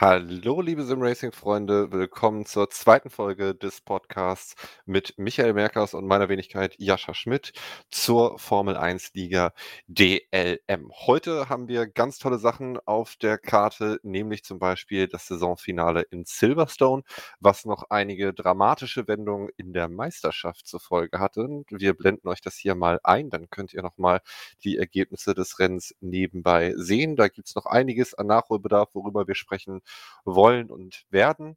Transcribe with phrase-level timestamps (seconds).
[0.00, 6.74] Hallo, liebe Sim-Racing-Freunde, willkommen zur zweiten Folge des Podcasts mit Michael Merkers und meiner Wenigkeit
[6.78, 7.52] Jascha Schmidt
[7.90, 9.52] zur Formel 1-Liga
[9.88, 10.90] DLM.
[11.06, 16.24] Heute haben wir ganz tolle Sachen auf der Karte, nämlich zum Beispiel das Saisonfinale in
[16.24, 17.02] Silverstone,
[17.38, 21.64] was noch einige dramatische Wendungen in der Meisterschaft zur Folge hatte.
[21.68, 24.22] Wir blenden euch das hier mal ein, dann könnt ihr nochmal
[24.64, 27.14] die Ergebnisse des Rennens nebenbei sehen.
[27.14, 29.81] Da gibt es noch einiges an Nachholbedarf, worüber wir sprechen
[30.24, 31.56] wollen und werden.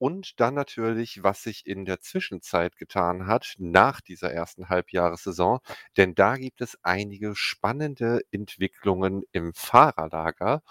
[0.00, 5.58] Und dann natürlich, was sich in der Zwischenzeit getan hat nach dieser ersten Halbjahressaison,
[5.98, 10.62] denn da gibt es einige spannende Entwicklungen im Fahrerlager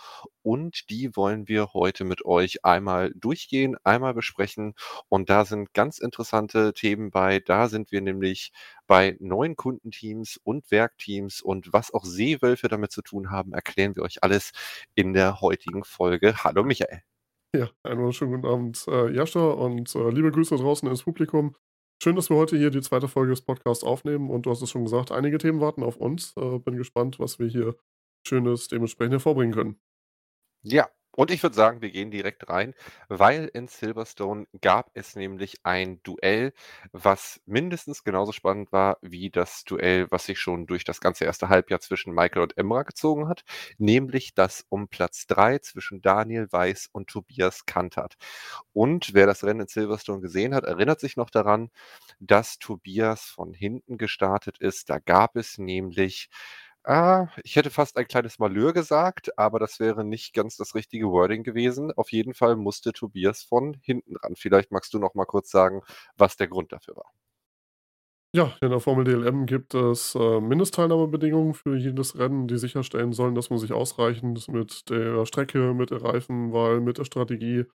[0.42, 4.74] und die wollen wir heute mit euch einmal durchgehen, einmal besprechen
[5.10, 7.40] und da sind ganz interessante Themen bei.
[7.40, 8.52] Da sind wir nämlich
[8.88, 14.02] bei neuen Kundenteams und Werkteams und was auch Seewölfe damit zu tun haben, erklären wir
[14.02, 14.54] euch alles
[14.96, 16.44] in der heutigen Folge.
[16.44, 17.09] Hallo Michael.
[17.56, 21.56] Ja, einen wunderschönen guten Abend, äh, Jascha und äh, liebe Grüße draußen ins Publikum.
[22.02, 24.70] Schön, dass wir heute hier die zweite Folge des Podcasts aufnehmen und du hast es
[24.70, 26.38] schon gesagt, einige Themen warten auf uns.
[26.38, 27.76] Äh, bin gespannt, was wir hier
[28.24, 29.82] Schönes dementsprechend hervorbringen können.
[30.62, 30.90] Ja,
[31.20, 32.74] und ich würde sagen, wir gehen direkt rein,
[33.10, 36.54] weil in Silverstone gab es nämlich ein Duell,
[36.94, 41.50] was mindestens genauso spannend war wie das Duell, was sich schon durch das ganze erste
[41.50, 43.44] Halbjahr zwischen Michael und Emra gezogen hat,
[43.78, 48.16] nämlich das um Platz 3 zwischen Daniel Weiß und Tobias Kantert.
[48.72, 51.70] Und wer das Rennen in Silverstone gesehen hat, erinnert sich noch daran,
[52.22, 54.90] dass Tobias von hinten gestartet ist.
[54.90, 56.30] Da gab es nämlich
[56.90, 61.10] Ah, ich hätte fast ein kleines Malheur gesagt, aber das wäre nicht ganz das richtige
[61.12, 61.92] Wording gewesen.
[61.94, 64.36] Auf jeden Fall musste Tobias von hinten ran.
[64.36, 65.82] Vielleicht magst du noch mal kurz sagen,
[66.18, 67.12] was der Grund dafür war.
[68.36, 73.34] Ja, in der Formel DLM gibt es äh, Mindestteilnahmebedingungen für jedes Rennen, die sicherstellen sollen,
[73.36, 77.66] dass man sich ausreichend mit der Strecke, mit der Reifenwahl, mit der Strategie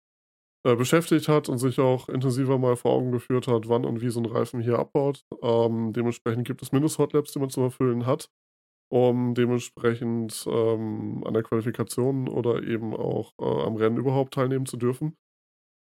[0.64, 4.10] äh, beschäftigt hat und sich auch intensiver mal vor Augen geführt hat, wann und wie
[4.10, 5.24] so ein Reifen hier abbaut.
[5.42, 8.30] Ähm, dementsprechend gibt es Mindest-Hotlaps, die man zu erfüllen hat
[8.90, 14.76] um dementsprechend, ähm, an der Qualifikation oder eben auch, äh, am Rennen überhaupt teilnehmen zu
[14.76, 15.16] dürfen.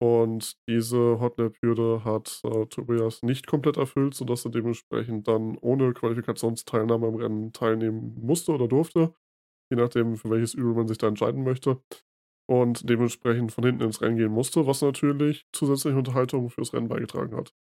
[0.03, 7.06] Und diese Hotlap-Hürde hat, äh, Tobias nicht komplett erfüllt, sodass er dementsprechend dann ohne Qualifikationsteilnahme
[7.06, 9.15] am Rennen teilnehmen musste oder durfte,
[9.71, 11.82] je nachdem, für welches Übel man sich da entscheiden möchte.
[12.49, 17.37] Und dementsprechend von hinten ins Rennen gehen musste, was natürlich zusätzliche Unterhaltung fürs Rennen beigetragen
[17.37, 17.55] hat.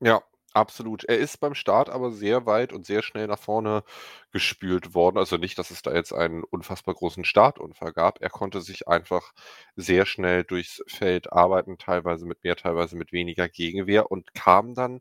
[0.00, 0.22] Ja,
[0.54, 1.04] absolut.
[1.04, 3.84] Er ist beim Start aber sehr weit und sehr schnell nach vorne
[4.32, 5.18] gespült worden.
[5.18, 8.20] Also nicht, dass es da jetzt einen unfassbar großen Startunfall gab.
[8.22, 9.32] Er konnte sich einfach
[9.76, 15.00] sehr schnell durchs Feld arbeiten, teilweise mit mehr, teilweise mit weniger Gegenwehr und kam dann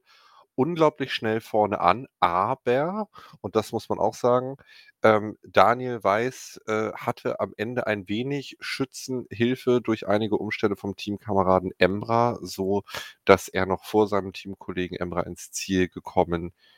[0.57, 3.09] unglaublich schnell vorne an, aber,
[3.41, 4.57] und das muss man auch sagen,
[5.03, 11.71] ähm, Daniel Weiß äh, hatte am Ende ein wenig Schützenhilfe durch einige Umstände vom Teamkameraden
[11.77, 12.83] Emra, so
[13.25, 16.76] dass er noch vor seinem Teamkollegen Emra ins Ziel gekommen ist.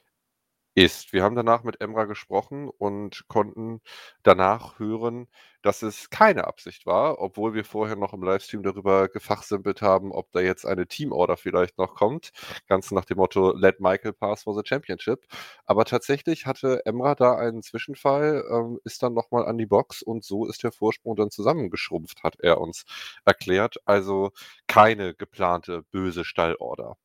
[0.76, 3.82] Wir haben danach mit Emra gesprochen und konnten
[4.24, 5.28] danach hören,
[5.62, 10.32] dass es keine Absicht war, obwohl wir vorher noch im Livestream darüber gefachsimpelt haben, ob
[10.32, 12.32] da jetzt eine Teamorder vielleicht noch kommt.
[12.68, 15.26] Ganz nach dem Motto, let Michael pass for the championship.
[15.66, 20.24] Aber tatsächlich hatte Emra da einen Zwischenfall, ähm, ist dann nochmal an die Box und
[20.24, 22.86] so ist der Vorsprung dann zusammengeschrumpft, hat er uns
[23.26, 23.78] erklärt.
[23.86, 24.32] Also
[24.68, 26.96] keine geplante böse Stallorder.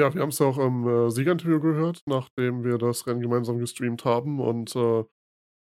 [0.00, 4.06] Ja, wir haben es auch im, äh, Siegerinterview gehört, nachdem wir das Rennen gemeinsam gestreamt
[4.06, 5.04] haben und, äh,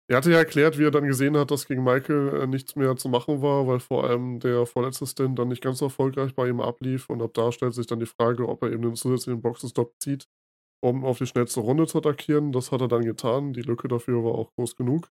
[0.08, 2.96] er hatte ja erklärt, wie er dann gesehen hat, dass gegen Michael, äh, nichts mehr
[2.96, 6.48] zu machen war, weil vor allem der vorletzte Stint dann nicht ganz so erfolgreich bei
[6.48, 9.42] ihm ablief und ab da stellt sich dann die Frage, ob er eben 'nen zusätzlichen
[9.42, 10.28] Boxenstopp zieht,
[10.82, 12.52] um auf die schnellste Runde zu attackieren.
[12.52, 13.52] Das hat er dann getan.
[13.54, 15.10] Die Lücke dafür war auch groß genug.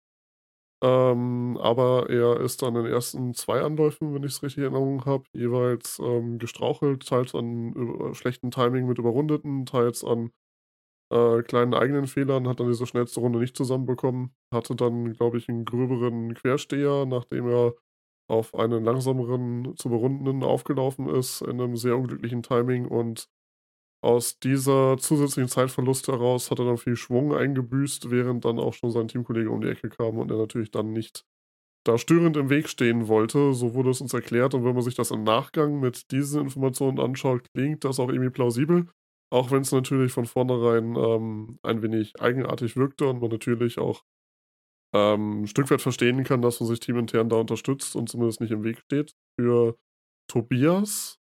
[0.82, 5.24] Ähm, aber er ist in den ersten 2 Anläufen, wenn ich's richtig in Erinnerung habe,
[5.32, 10.32] jeweils, ähm, gestrauchelt, teils an, schlechtem Timing mit Überrundeten, teils an,
[11.12, 15.48] äh, kleinen eigenen Fehlern, hat dann diese schnellste Runde nicht zusammenbekommen, hatte dann, glaube ich,
[15.48, 17.74] 'n gröberen Quersteher, nachdem er
[18.28, 23.28] auf einen langsameren zu Überrundenden aufgelaufen ist in 'nem sehr unglücklichen Timing und
[24.02, 28.90] aus dieser zusätzlichen Zeitverlust heraus hat er dann viel Schwung eingebüßt, während dann auch schon
[28.90, 31.24] sein Teamkollege um die Ecke kam und er natürlich dann nicht
[31.84, 33.54] da störend im Weg stehen wollte.
[33.54, 37.00] So wurde es uns erklärt und wenn man sich das im Nachgang mit diesen Informationen
[37.00, 38.88] anschaut, klingt das auch irgendwie plausibel,
[39.30, 44.02] auch wenn's natürlich von vornherein, ähm, ein wenig eigenartig wirkte und man natürlich auch,
[44.94, 48.52] ähm, 'n Stück weit verstehen kann, dass man sich teamintern da unterstützt und zumindest nicht
[48.52, 49.14] im Weg steht.
[49.40, 49.76] Für
[50.28, 51.18] Tobias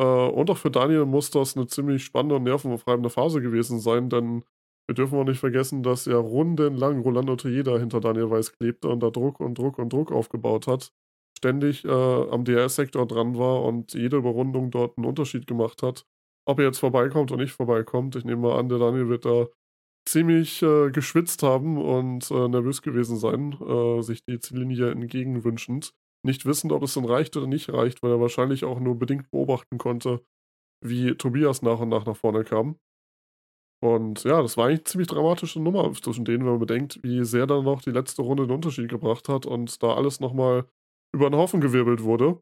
[0.00, 4.08] äh, und auch für Daniel muss das 'ne ziemlich spannende und nervenaufreibende Phase gewesen sein,
[4.10, 4.44] denn
[4.88, 9.00] wir dürfen auch nicht vergessen, dass ja rundenlang Rolando Tejeda hinter Daniel Weiß klebte und
[9.02, 10.92] da Druck und Druck und Druck aufgebaut hat.
[11.38, 16.04] ständig, äh, am DRS-Sektor dran war und jede Überrundung dort 'n Unterschied gemacht hat.
[16.46, 19.46] Ob er jetzt vorbeikommt oder nicht vorbeikommt, ich nehme mal an, der Daniel wird da
[20.06, 25.94] ziemlich, äh, geschwitzt haben und, äh, nervös gewesen sein, äh, sich die Ziellinie entgegenwünschend,
[26.24, 29.30] nicht wissend, ob es denn reicht oder nicht reicht, weil er wahrscheinlich auch nur bedingt
[29.30, 30.22] beobachten konnte,
[30.84, 32.78] wie Tobias nach und nach nach vorne kam.
[33.82, 37.24] Und ja, das war eigentlich 'ne ziemlich dramatische Nummer zwischen denen, wenn man bedenkt, wie
[37.24, 40.66] sehr dann noch die letzte Runde 'n Unterschied gebracht hat und da alles noch mal
[41.14, 42.38] über 'n Haufen gewirbelt wurde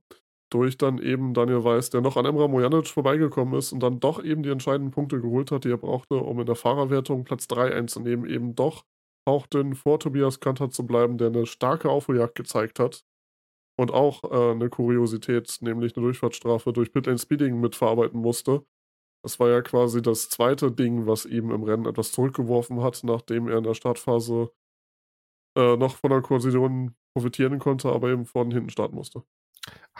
[0.51, 4.25] durch dann eben Daniel Weiss, der noch an Emrah Mojanovic vorbeigekommen ist und dann doch
[4.25, 7.73] eben die entscheidenden Punkte geholt hat, die er brauchte, um in der Fahrerwertung Platz 3
[7.75, 8.85] einzunehmen, eben doch
[9.29, 13.03] hauchdünn vor Tobias Kanter zu bleiben, der 'ne starke Aufholjagd gezeigt hat
[13.79, 18.65] und auch, äh, 'ne Kuriosität, nämlich 'ne Durchfahrtsstrafe durch Pitlane Speeding mitverarbeiten musste.
[19.25, 20.71] Das war ja quasi das 2.
[20.73, 24.51] Ding, was ihm im Rennen etwas zurückgeworfen hat, nachdem er in der Startphase
[25.57, 29.23] äh, noch von der Kollision profitieren konnte, aber eben von hinten starten musste.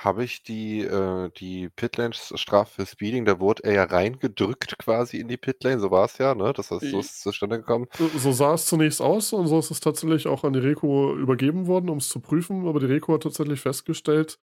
[0.05, 5.29] Habe ich die äh, die Pitlane-Strafe für Speeding, da wurde er ja reingedrückt quasi in
[5.29, 6.53] die Pitlane, so war's ja, ne?
[6.53, 7.87] Das heißt, so I ist es zustande gekommen.
[7.99, 11.17] So so sah es zunächst aus und so ist es tatsächlich auch an die Reco
[11.17, 14.39] übergeben worden, um's zu prüfen, aber die Reco hat tatsächlich festgestellt,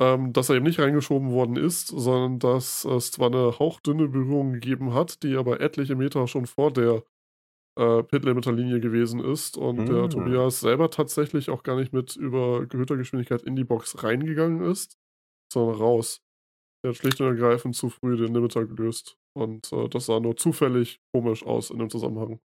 [0.00, 4.52] ähm, dass er eben nicht reingeschoben worden ist, sondern dass es zwar 'ne hauchdünne Berührung
[4.54, 7.04] gegeben hat, die aber etliche Meter schon vor der,
[7.80, 10.10] äh, Pit-Limiter-Linie gewesen ist und der Hm.
[10.10, 14.98] Tobias selber tatsächlich auch gar nicht mit überhöhter Geschwindigkeit in die Box reingegangen ist,
[15.52, 16.22] sondern raus.
[16.84, 20.36] Er hat schlicht und ergreifend zu früh den Limiter gelöst und, äh, das sah nur
[20.36, 22.40] zufällig komisch aus in dem Zusammenhang.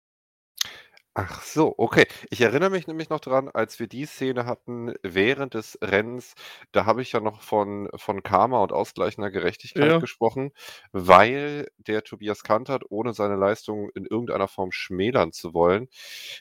[1.18, 2.06] Ach so, okay.
[2.28, 6.34] Ich erinnere mich nämlich noch dran, als wir die Szene hatten während des Rennens,
[6.72, 9.98] da habe ich ja noch von von Karma und ausgleichender Gerechtigkeit Ja.
[9.98, 10.50] gesprochen,
[10.92, 15.88] weil der Tobias Kanter, ohne seine Leistung in irgendeiner Form schmälern zu wollen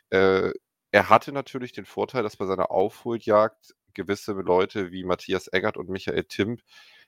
[0.09, 0.51] äh,
[0.91, 5.89] er hatte natürlich den Vorteil, dass bei seiner Aufholjagd gewisse Leute wie Matthias Eggert und
[5.89, 6.61] Michael Timp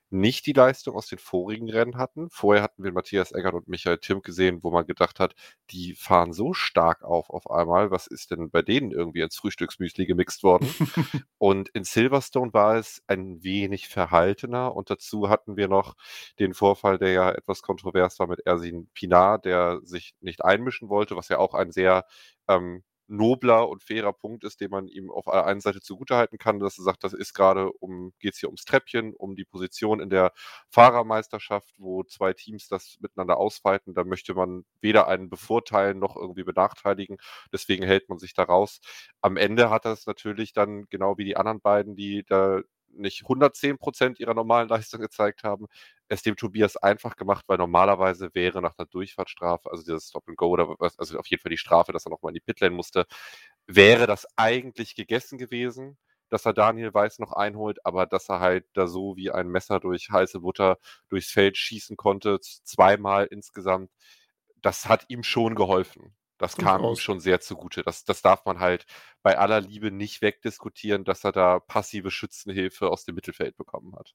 [0.09, 2.29] nicht die Leistung aus den vorigen Rennen hatten.
[2.29, 5.35] Vorher hatten wir Matthias Eggert und Michael Timp gesehen, wo man gedacht hat,
[5.71, 7.91] die fahren so stark auf auf einmal.
[7.91, 10.67] Was ist denn bei denen irgendwie ins Frühstücksmüsli gemixt worden?
[11.37, 15.95] Und in Silverstone war es ein wenig verhaltener und dazu hatten wir noch
[16.39, 21.15] den Vorfall, der ja etwas kontrovers war mit Ersin Pinar, der sich nicht einmischen wollte,
[21.15, 22.05] was ja auch ein sehr,
[22.47, 26.59] ähm, nobler und fairer Punkt ist, den man ihm auf der einen Seite zugutehalten kann,
[26.59, 30.09] dass er sagt, das ist grade um geht's hier ums Treppchen, um die Position in
[30.09, 30.31] der
[30.69, 33.93] Fahrermeisterschaft, wo 2 Teams das miteinander ausfeiten.
[33.93, 37.17] Da möchte man weder einen bevorteilen noch irgendwie benachteiligen.
[37.53, 38.79] Deswegen hält man sich da raus.
[39.21, 42.61] Am Ende hat er's natürlich dann genau wie die anderen beiden, die da
[43.01, 45.67] nicht 110 % ihrer normalen Leistung gezeigt haben,
[46.09, 50.37] es dem Tobias einfach gemacht, weil normalerweise wäre nach 'ner Durchfahrtsstrafe, also dieses Stop and
[50.37, 52.39] Go oder was also auf jeden Fall die Strafe, dass er noch mal in die
[52.41, 53.05] Pitlane musste,
[53.67, 55.97] wäre das eigentlich gegessen gewesen,
[56.29, 59.79] dass er Daniel Weiss noch einholt, aber dass er halt da so wie ein Messer
[59.79, 60.77] durch heiße Butter
[61.09, 63.91] durchs Feld schießen konnte, zweimal insgesamt,
[64.61, 66.13] das hat ihm schon geholfen.
[66.39, 67.83] Das kam ihm schon sehr zugute.
[67.83, 68.85] Das das darf man halt
[69.23, 74.13] bei aller Liebe nicht wegdiskutieren, dass er da passive Schützenhilfe aus dem Mittelfeld bekommen hat.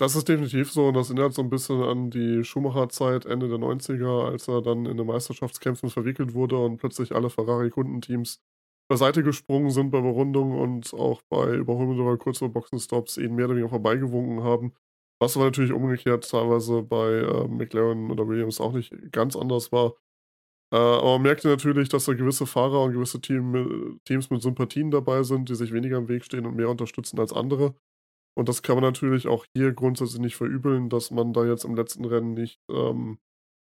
[0.00, 3.58] Das ist definitiv so und das erinnert so 'n bisschen an die Schumacher-Zeit Ende der
[3.58, 8.40] 90er, als er dann in den Meisterschaftskämpfen verwickelt wurde und plötzlich alle Ferrari-Kundenteams
[8.88, 13.54] beiseite gesprungen sind bei Überrundungen und auch bei Überholmanöver kurz vor Boxenstopps ihn mehr oder
[13.56, 14.72] weniger vorbeigewunken haben.
[15.20, 19.94] Was aber natürlich umgekehrt teilweise bei, äh, McLaren oder Williams auch nicht ganz anders war.
[20.72, 24.90] Äh, aber man merkte natürlich, dass da gewisse Fahrer und gewisse Team Teams mit Sympathien
[24.90, 27.74] dabei sind, die sich weniger im Weg stehen und mehr unterstützen als andere.
[28.36, 31.76] Und das kann man natürlich auch hier grundsätzlich nicht verübeln, dass man da jetzt im
[31.76, 33.18] letzten Rennen nicht, ähm,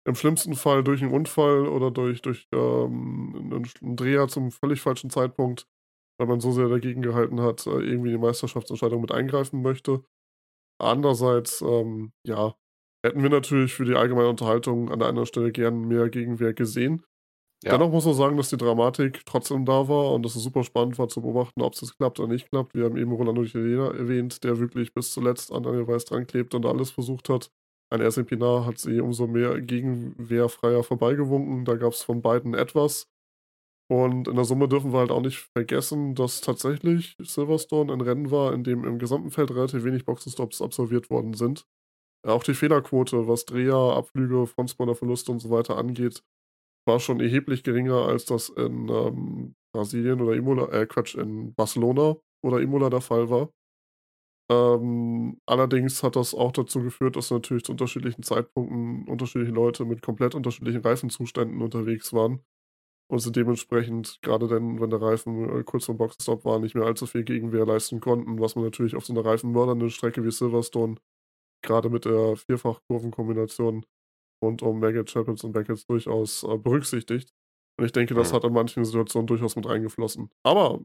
[0.07, 4.51] im schlimmsten Fall durch 'n Unfall oder durch durch, ähm, 'nen sch 'n Dreher zum
[4.53, 5.67] völlig falschen Zeitpunkt,
[6.19, 10.05] weil man so sehr dagegen gehalten hat, äh, irgendwie die Meisterschaftsentscheidung mit eingreifen möchte.
[10.81, 12.55] Andererseits, ähm, ja,
[13.05, 17.05] hätten wir natürlich für die allgemeine Unterhaltung an der anderen Stelle gern mehr Gegenwehr gesehen.
[17.63, 17.73] Ja.
[17.73, 20.99] Dennoch muss man sagen, dass die Dramatik trotzdem da war und dass es super spannend
[20.99, 22.75] war zu beobachten, ob's jetzt klappt oder nicht klappt.
[22.75, 26.65] Wir haben eben Rolando erwähnt, der wirklich bis zuletzt an Daniel Weiss dran klebt und
[26.65, 27.51] alles versucht hat.
[27.93, 31.65] An Ersin Pinar hat sie umso mehr gegenwehrfreier vorbeigewunken.
[31.65, 33.09] Da gab's von beiden etwas.
[33.91, 38.31] Und in der Summe dürfen wir halt auch nicht vergessen, dass tatsächlich Silverstone ein Rennen
[38.31, 41.67] war, in dem im gesamten Feld relativ wenig Boxenstops absolviert worden sind.
[42.27, 46.23] Auch die Fehlerquote, was Dreher, Abflüge, Frontspoilerverluste und so weiter angeht,
[46.87, 52.17] war schon erheblich geringer, als das in, ähm, Brasilien oder Imola äh, Quatsch, in Barcelona
[52.45, 53.51] oder Imola der Fall war.
[54.51, 60.03] Ähm, allerdings hat das auch dazu geführt, dass natürlich zu unterschiedlichen Zeitpunkten unterschiedliche Leute mit
[60.03, 62.41] komplett unterschiedlichen Reifenzuständen unterwegs waren.
[63.11, 66.87] und sind dementsprechend, gerade dann, wenn der Reifen äh, kurz vorm Boxenstopp war, nicht mehr
[66.87, 70.97] allzu viel Gegenwehr leisten konnten, was man natürlich auf so einer reifenmördernden Strecke wie Silverstone,
[71.63, 73.85] gerade mit der Vierfach-Kurvenkombination
[74.45, 77.31] rund um Maggot, Chapels und Beckett durchaus äh, berücksichtigt.
[77.79, 78.37] Und ich denke, das Mhm.
[78.37, 80.31] hat in manchen Situationen durchaus mit reingeflossen.
[80.45, 80.81] Aber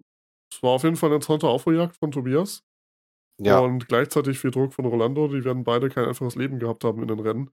[0.52, 2.64] es war auf jeden Fall eine interessante Aufholjagd von Tobias.
[3.42, 3.60] Ja.
[3.60, 5.28] Und gleichzeitig viel Druck von Rolando.
[5.28, 7.50] Die werden beide kein einfaches Leben gehabt haben in den Rennen.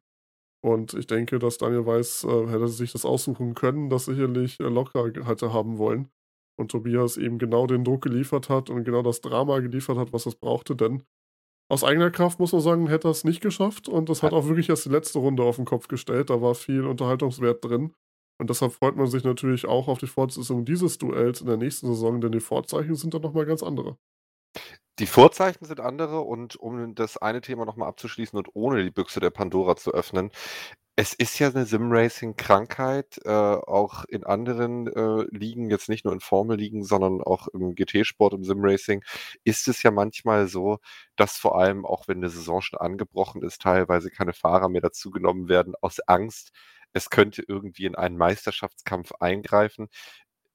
[0.64, 4.64] Und ich denke, dass Daniel Weiß, äh, hätte sich das aussuchen können, das sicherlich äh,
[4.64, 6.08] locker hätte haben wollen.
[6.56, 10.26] Und Tobias eben genau den Druck geliefert hat und genau das Drama geliefert hat, was
[10.26, 10.76] es brauchte.
[10.76, 11.02] Denn
[11.72, 13.88] aus eigener Kraft, muss man sagen, hätte er es nicht geschafft.
[13.88, 16.28] Und das hat auch wirklich erst die letzte Runde auf den Kopf gestellt.
[16.28, 17.94] Da war viel Unterhaltungswert drin.
[18.38, 21.86] Und deshalb freut man sich natürlich auch auf die Fortsetzung dieses Duells in der nächsten
[21.86, 23.96] Saison, denn die Vorzeichen sind dann nochmal ganz andere.
[24.98, 28.90] Die Vorzeichen sind andere und um das eine Thema noch mal abzuschließen und ohne die
[28.90, 30.30] Büchse der Pandora zu öffnen,
[30.96, 36.20] es ist ja 'ne Sim-Racing-Krankheit, äh, auch in anderen, äh, Ligen, jetzt nicht nur in
[36.20, 39.02] Formelligen, sondern auch im GT-Sport, im Sim-Racing,
[39.44, 40.78] ist es ja manchmal so,
[41.16, 45.48] dass vor allem, auch wenn 'ne Saison schon angebrochen ist, teilweise keine Fahrer mehr dazugenommen
[45.48, 46.52] werden aus Angst,
[46.92, 49.88] es könnte irgendwie in einen Meisterschaftskampf eingreifen.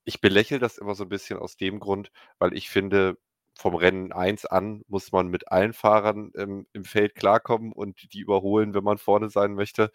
[0.05, 3.17] Ich belächle das immer so 'n bisschen aus dem Grund, weil ich finde,
[3.57, 8.19] vom Rennen 1 an muss man mit allen Fahrern im im Feld klarkommen und die
[8.21, 9.91] überholen, wenn man vorne sein möchte.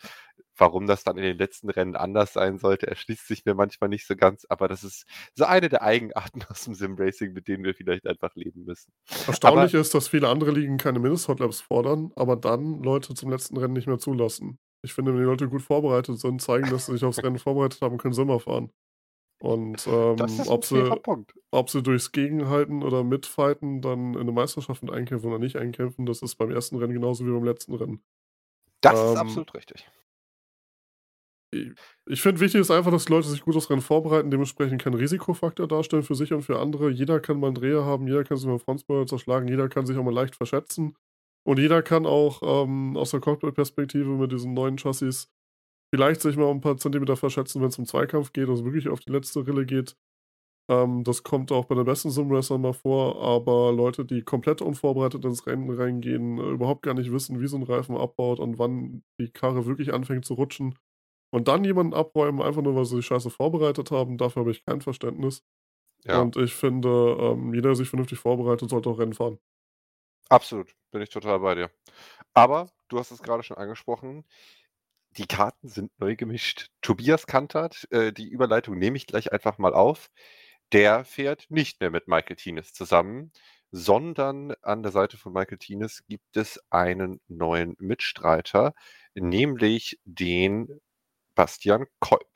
[0.57, 4.07] Warum das dann in den letzten Rennen anders sein sollte, erschließt sich mir manchmal nicht
[4.07, 7.75] so ganz, aber das ist so eine der Eigenarten aus dem Sim-Racing, mit denen wir
[7.75, 8.93] vielleicht einfach leben müssen.
[9.11, 13.57] Aber Erstaunlich ist, dass viele andere Ligen keine Mindest-Hot-Laps fordern, aber dann Leute zum letzten
[13.57, 14.59] Rennen nicht mehr zulassen.
[14.83, 17.81] Ich finde, wenn die Leute gut vorbereitet sind, zeigen, dass sie sich aufs Rennen vorbereitet
[17.81, 18.73] haben, können sie immer fahren.
[19.43, 20.95] Und, ähm, ist ob sie
[21.51, 26.07] ob sie durchs Gegenhalten oder Mitfighten dann in 'ne Meisterschaft mit einkämpfen oder nicht einkämpfen,
[26.07, 28.03] das ist beim ersten Rennen genauso wie beim letzten Rennen.
[28.85, 29.87] Das ist Ähm absolut richtig.
[31.55, 31.73] i
[32.07, 34.95] ich finde, wichtig ist einfach, dass die Leute sich gut aufs Rennen vorbereiten, dementsprechend keinen
[34.95, 36.91] Risikofaktor darstellen für sich und für andere.
[36.91, 39.87] Jeder kann mal 'n Dreher haben, jeder kann sich mal 'n Frontspoiler zerschlagen, jeder kann
[39.87, 40.97] sich auch mal leicht verschätzen.
[41.45, 45.29] Und jeder kann auch, ähm, aus der Cockpit-Perspektive mit diesen neuen Chassis
[45.95, 49.01] vielleicht sich mal um 'n paar Zentimeter verschätzen, wenn's um Zweikampf geht, also wirklich auf
[49.01, 49.97] die letzte Rille geht.
[50.71, 55.25] Ähm, das kommt auch bei den besten Sim-Racern mal vor, aber Leute, die komplett unvorbereitet
[55.25, 59.05] ins Rennen reingehen, äh, überhaupt gar nicht wissen, wie so 'n Reifen abbaut und wann
[59.21, 60.79] die Karre wirklich anfängt zu rutschen
[61.33, 64.65] und dann jemanden abräumen, einfach nur, weil sie sich scheiße vorbereitet haben, dafür habe ich
[64.67, 65.45] kein Verständnis.
[66.05, 66.27] Ja.
[66.27, 69.39] Und ich finde, ähm, jeder, der sich vernünftig vorbereitet, sollte auch Rennen fahren.
[70.31, 71.71] Absolut, bin ich total bei dir.
[72.35, 74.25] Aber du hast es grade schon angesprochen,
[75.19, 76.69] die Karten sind neu gemischt.
[76.83, 80.11] Tobias Kantert, äh, die Überleitung nehme ich gleich einfach mal auf,
[80.73, 83.33] der fährt nicht mehr mit Michael Tienes zusammen,
[83.71, 88.75] sondern an der Seite von Michael Tienes gibt es einen neuen Mitstreiter,
[89.15, 90.81] nämlich den
[91.37, 92.29] Bastian Kolb.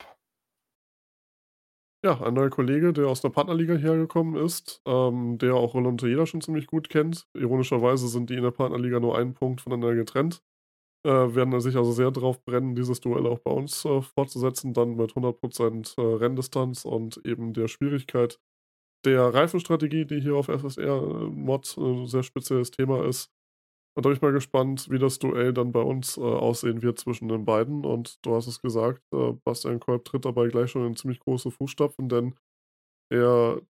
[2.03, 5.99] Ja, ein neuer Kollege, der aus 'ner Partnerliga hierher gekommen ist, ähm, der auch Roland
[5.99, 7.27] Tejeda schon ziemlich gut kennt.
[7.33, 10.41] Ironischerweise sind die in der Partnerliga nur einen Punkt voneinander getrennt.
[11.07, 14.97] Äh, werden sich also sehr drauf brennen, dieses Duell auch bei uns, äh, fortzusetzen, dann
[14.97, 18.39] mit 100% äh, Renndistanz und eben der Schwierigkeit
[19.05, 23.31] der Reifenstrategie, die hier auf FSR, äh, Mod 'n sehr spezielles Thema ist.
[23.95, 26.99] Und da bin ich mal gespannt, wie das Duell dann bei uns, äh, aussehen wird
[26.99, 27.85] zwischen den beiden.
[27.85, 31.51] Und du hast es gesagt, äh, Bastian Kolb tritt dabei gleich schon in ziemlich große
[31.51, 32.35] Fußstapfen, denn
[33.11, 33.61] er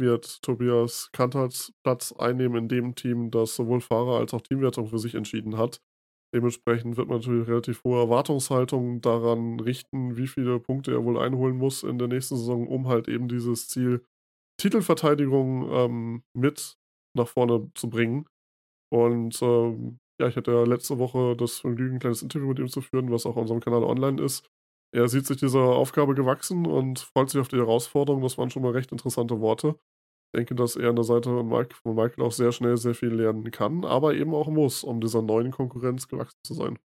[0.00, 4.98] wird Tobias Kanterts Platz einnehmen in dem Team, das sowohl Fahrer als auch Teamwertung für
[5.00, 5.80] sich entschieden hat.
[6.34, 11.56] Dementsprechend wird man natürlich relativ hohe Erwartungshaltung daran richten, wie viele Punkte er wohl einholen
[11.56, 14.04] muss in der nächsten Saison, um halt eben dieses Ziel
[14.58, 16.78] Titelverteidigung, ähm, mit
[17.16, 18.26] nach vorne zu bringen.
[18.92, 22.68] Und, ähm, ja, ich hatte ja letzte Woche das Vergnügen, 'n kleines Interview mit ihm
[22.68, 24.48] zu führen, was auch auf unserem Kanal online ist.
[24.94, 28.22] Er sieht sich dieser Aufgabe gewachsen und freut sich auf die Herausforderung.
[28.22, 29.76] Das waren schon mal recht interessante Worte.
[30.32, 32.94] Ich denke, dass er an der Seite von Mike von Michael auch sehr schnell sehr
[32.94, 36.78] viel lernen kann, aber eben auch muss, um dieser neuen Konkurrenz gewachsen zu sein.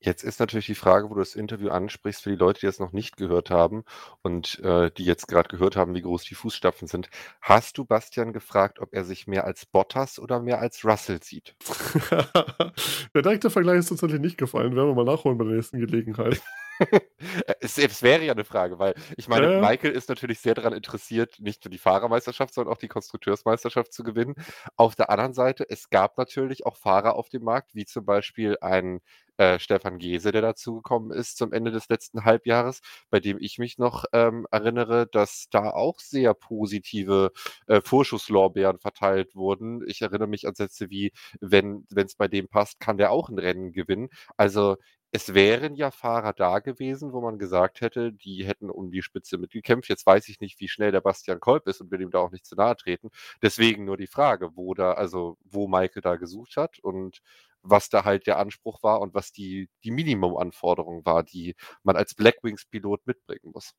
[0.00, 2.78] Jetzt ist natürlich die Frage, wo du das Interview ansprichst, für die Leute, die das
[2.78, 3.84] noch nicht gehört haben
[4.20, 7.08] und, äh, die jetzt grad gehört haben, wie groß die Fußstapfen sind.
[7.40, 11.54] Hast du Bastian gefragt, ob er sich mehr als Bottas oder mehr als Russell sieht?
[13.14, 16.42] Der direkte Vergleich ist tatsächlich nicht gefallen, werden wir mal nachholen bei der nächsten Gelegenheit.
[16.80, 17.00] Äh,
[17.60, 19.50] es es wäre ja 'ne Frage, weil ich meine, ja.
[19.54, 24.02] Michael ist natürlich sehr daran interessiert, nicht nur die Fahrermeisterschaft, sondern auch die Konstrukteursmeisterschaft zu
[24.04, 24.34] gewinnen.
[24.76, 28.56] Auf der anderen Seite, es gab natürlich auch Fahrer auf dem Markt, wie zum Beispiel
[28.60, 29.00] ein,
[29.36, 33.78] äh, Stefan Gehse, der dazugekommen ist zum Ende des letzten Halbjahres, bei dem ich mich
[33.78, 37.32] noch, ähm, erinnere, dass da auch sehr positive,
[37.66, 39.82] äh, Vorschusslorbeeren verteilt wurden.
[39.88, 43.38] Ich erinnere mich an Sätze wie: „Wenn wenn's bei dem passt, kann der auch 'n
[43.38, 44.76] Rennen gewinnen.“ Also,
[45.16, 49.38] es wären ja Fahrer da gewesen, wo man gesagt hätte, die hätten um die Spitze
[49.38, 49.88] mitgekämpft.
[49.88, 52.32] Jetzt weiß ich nicht, wie schnell der Bastian Kolb ist und will ihm da auch
[52.32, 53.10] nicht zu nahe treten.
[53.40, 57.20] Deswegen nur die Frage, wo da also, wo Michael da gesucht hat und
[57.62, 61.54] was da halt der Anspruch war und was die die Minimumanforderung war, die
[61.84, 63.72] man als Blackwings-Pilot mitbringen muss.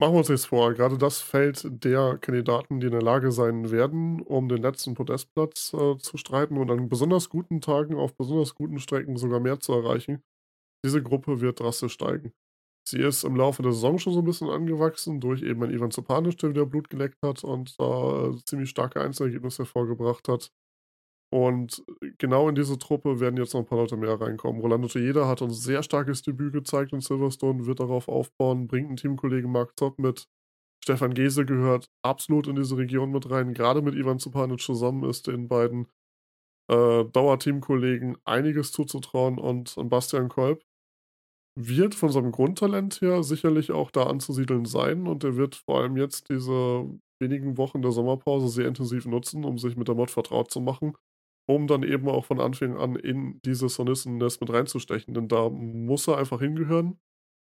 [0.00, 3.70] Machen wir uns nichts vor, gerade das Feld der Kandidaten, die in der Lage sein
[3.70, 8.54] werden, um den letzten Podestplatz, äh, zu streiten und an besonders guten Tagen auf besonders
[8.54, 10.22] guten Strecken sogar mehr zu erreichen.
[10.84, 12.32] Diese Gruppe wird drastisch steigen.
[12.88, 15.90] Sie ist im Laufe der Saison schon so 'n bisschen angewachsen durch eben einen Ivan
[15.92, 20.50] Zupanic, der wieder Blut geleckt hat und da ziemlich starke Einzelergebnisse hervorgebracht hat.
[21.36, 21.84] Und
[22.16, 24.62] genau in diese Truppe werden jetzt noch 'n paar Leute mehr reinkommen.
[24.62, 28.96] Rolando Tejeda hat uns sehr starkes Debüt gezeigt in Silverstone, wird darauf aufbauen, bringt 'n
[28.96, 30.26] Teamkollegen Marc Todd mit.
[30.84, 33.54] Stefan Geese gehört absolut in diese Region mit rein.
[33.54, 35.88] Grade mit Ivan Zupanic zusammen ist den beiden,
[36.70, 40.62] äh, Dauerteamkollegen einiges zuzutrauen und Bastian Kolb
[41.58, 45.96] wird von seinem Grundtalent her sicherlich auch da anzusiedeln sein und er wird vor allem
[45.96, 46.86] jetzt diese
[47.20, 50.94] wenigen Wochen der Sommerpause sehr intensiv nutzen, um sich mit der Mod vertraut zu machen,
[51.46, 56.08] um dann eben auch von Anfang an in dieses Hornissennest mit reinzustechen, denn da muss
[56.08, 56.98] er einfach hingehören,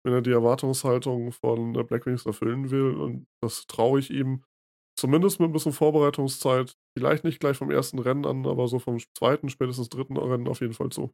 [0.05, 4.45] wenn er die Erwartungshaltung von, Blackwings erfüllen will und das traue ich ihm
[4.99, 7.99] zumindest mit 'n bisschen Vorbereitungszeit, vielleicht nicht gleich vom 1.
[8.01, 10.19] Rennen an, aber so vom 2., spätestens 3.
[10.19, 11.13] Rennen auf jeden Fall zu.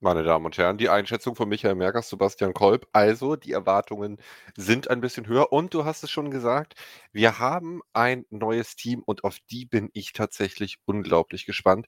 [0.00, 2.86] Meine Damen und Herren, die Einschätzung von Michael Merckers, Sebastian Kolb.
[2.92, 4.18] Also, die Erwartungen
[4.54, 6.74] sind ein bisschen höher und du hast es schon gesagt,
[7.12, 11.86] wir haben ein neues Team und auf die bin ich tatsächlich unglaublich gespannt,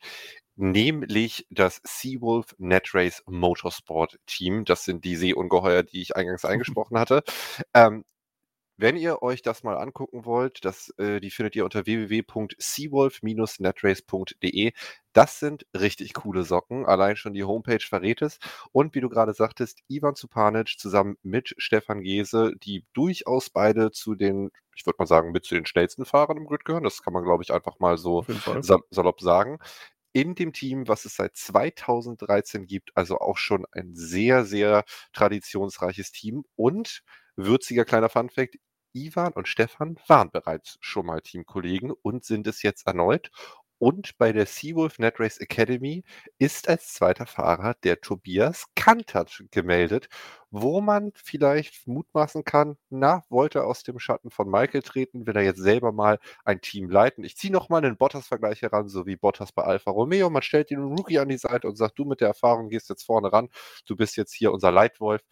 [0.57, 4.65] nämlich das Seawolf Netrace Motorsport Team.
[4.65, 7.23] Das sind die Seeungeheuer, die ich eingangs eingesprochen hatte.
[7.75, 8.05] Ähm,
[8.79, 14.73] wenn ihr euch das mal angucken wollt, das äh, die findet ihr unter www.seawolf-netrace.de.
[15.13, 16.87] Das sind richtig coole Socken.
[16.87, 18.39] Allein schon die Homepage verrät es.
[18.71, 24.15] Und wie du gerade sagtest, Ivan Zupanic zusammen mit Stefan Geese, die durchaus beide zu
[24.15, 26.85] den, ich würde mal sagen, mit zu den schnellsten Fahrern im Grid gehören.
[26.85, 28.25] Das kann man, glaube ich, einfach mal so
[28.61, 29.59] sa salopp sagen.
[30.13, 36.13] In dem Team, was es seit 2013 gibt, also auch schon ein sehr, sehr traditionsreiches
[36.13, 36.45] Team.
[36.57, 37.03] Und
[37.39, 38.57] würziger kleiner Funfact,
[39.07, 43.31] Ivan und Stefan waren bereits schon mal Teamkollegen und sind es jetzt erneut.
[43.83, 46.03] Und bei der Seawolf Netrace Academy
[46.39, 47.27] ist als 2.
[47.27, 50.09] Fahrer der Tobias Kantert gemeldet,
[50.51, 55.37] wo man vielleicht mutmaßen kann, na, wollte er aus dem Schatten von Michael treten, will
[55.37, 57.23] er jetzt selber mal ein Team leiten.
[57.23, 60.29] Ich ziehe noch mal 'nen Bottas-Vergleich heran, so wie Bottas bei Alfa Romeo.
[60.29, 63.05] Man stellt den Rookie an die Seite und sagt: „Du mit der Erfahrung gehst jetzt
[63.05, 63.49] vorne ran.
[63.87, 65.23] Du bist jetzt hier unser Leitwolf.“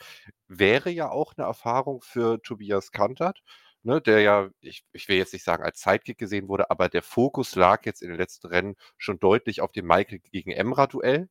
[0.47, 3.43] Wäre ja auch 'ne Erfahrung für Tobias Kantert,
[3.87, 7.03] ne, der ja, ich ich will jetzt nicht sagen, als Sidekick gesehen wurde, aber der
[7.03, 11.29] Fokus lag jetzt in den letzten Rennen schon deutlich auf dem Michael gegen Emrah-Duell.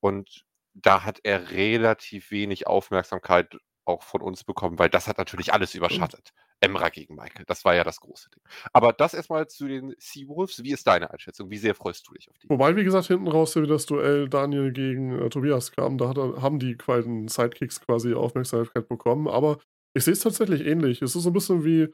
[0.00, 5.52] Und da hat er relativ wenig Aufmerksamkeit auch von uns bekommen, weil das hat natürlich
[5.52, 6.32] alles überschattet.
[6.60, 8.42] Emrah gegen Michael, das war ja das große Ding.
[8.72, 10.62] Aber das erst mal zu den Seawolves.
[10.62, 11.50] Wie ist deine Einschätzung?
[11.50, 12.48] Wie sehr freust du dich auf die?
[12.48, 15.98] Wobei, wie gesagt, hinten raus wieder das Duell Daniel gegen, äh, Tobias kam.
[15.98, 19.28] Da hat haben die beiden Sidekicks quasi Aufmerksamkeit bekommen.
[19.28, 19.58] Aber
[19.94, 21.02] ich sehe es tatsächlich ähnlich.
[21.02, 21.88] Es ist so 'n bisschen wie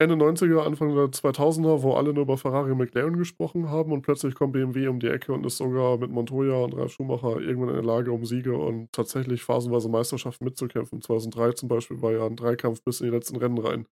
[0.00, 4.02] Ende 90er, Anfang der 2000er, wo alle nur über Ferrari und McLaren gesprochen haben und
[4.02, 7.70] plötzlich kommt BMW um die Ecke und ist sogar mit Montoya und Ralf Schumacher irgendwann
[7.70, 11.02] in der Lage, um Siege und tatsächlich phasenweise Meisterschaften mitzukämpfen.
[11.02, 13.86] 2003 zum Beispiel war ja 'n Dreikampf bis in die letzten Rennen rein.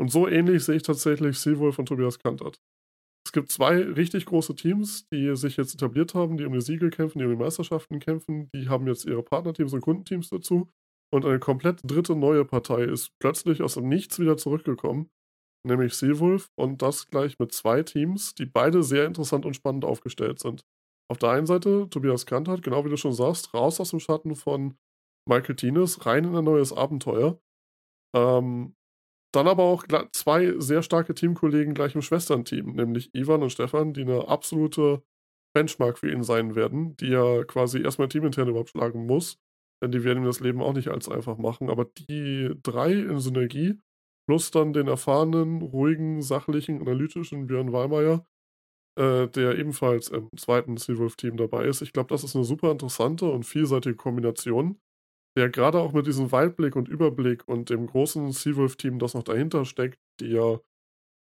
[0.00, 2.58] Und so ähnlich sehe ich tatsächlich Seawolf und Tobias Kantert.
[3.26, 6.90] Es gibt 2 richtig große Teams, die sich jetzt etabliert haben, die um die Siege
[6.90, 8.50] kämpfen, die um die Meisterschaften kämpfen.
[8.54, 10.68] Die haben jetzt ihre Partnerteams und Kundenteams dazu.
[11.12, 12.14] Und eine komplett 3.
[12.14, 15.10] neue Partei ist plötzlich aus dem Nichts wieder zurückgekommen,
[15.66, 20.38] nämlich Seawolf und das gleich mit 2 Teams, die beide sehr interessant und spannend aufgestellt
[20.40, 20.64] sind.
[21.10, 24.36] Auf der einen Seite Tobias Kantert, genau wie du schon sagst, raus aus dem Schatten
[24.36, 24.76] von
[25.28, 27.40] Michael Tienes, rein in ein neues Abenteuer.
[28.16, 28.76] Ähm,
[29.32, 34.04] dann aber auch 2 sehr starke Teamkollegen gleich im Schwesternteam, nämlich Ivan und Stefan, die
[34.04, 35.02] 'ne absolute
[35.54, 39.38] Benchmark für ihn sein werden, die er quasi erst mal teamintern überhaupt schlagen muss,
[39.82, 41.70] denn die werden ihm das Leben auch nicht allzu einfach machen.
[41.70, 43.80] Aber die 3 in Synergie
[44.28, 48.26] plus dann den erfahrenen, ruhigen, sachlichen, analytischen Björn Wehlmeier,
[48.98, 50.76] äh, der ebenfalls im 2.
[50.78, 51.82] Seawolf-Team dabei ist.
[51.82, 54.78] Ich glaube, das ist 'ne super interessante und vielseitige Kombination,
[55.38, 59.64] der grade auch mit diesem Weitblick und Überblick und dem großen Seawolf-Team, das noch dahinter
[59.66, 60.60] steckt, die ja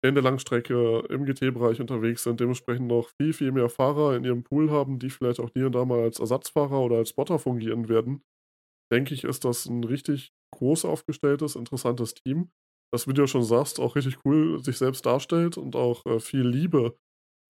[0.03, 4.43] in der Langstrecke im GT-Bereich unterwegs sind, dementsprechend noch viel, viel mehr Fahrer in ihrem
[4.43, 7.89] Pool haben, die vielleicht auch hier und da mal als Ersatzfahrer oder als Spotter fungieren
[7.89, 8.21] werden.
[8.91, 12.51] Denke ich, ist das 'n richtig groß aufgestelltes, interessantes Team,
[12.93, 16.19] das, wie du ja schon sagst, auch richtig cool sich selbst darstellt und auch, äh,
[16.19, 16.97] viel Liebe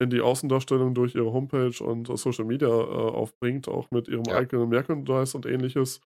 [0.00, 4.42] in die Außendarstellung durch ihre Homepage und Social Media, äh, aufbringt, auch mit ihrem Ja.
[4.42, 6.00] eigenen Merchandise und Ähnliches.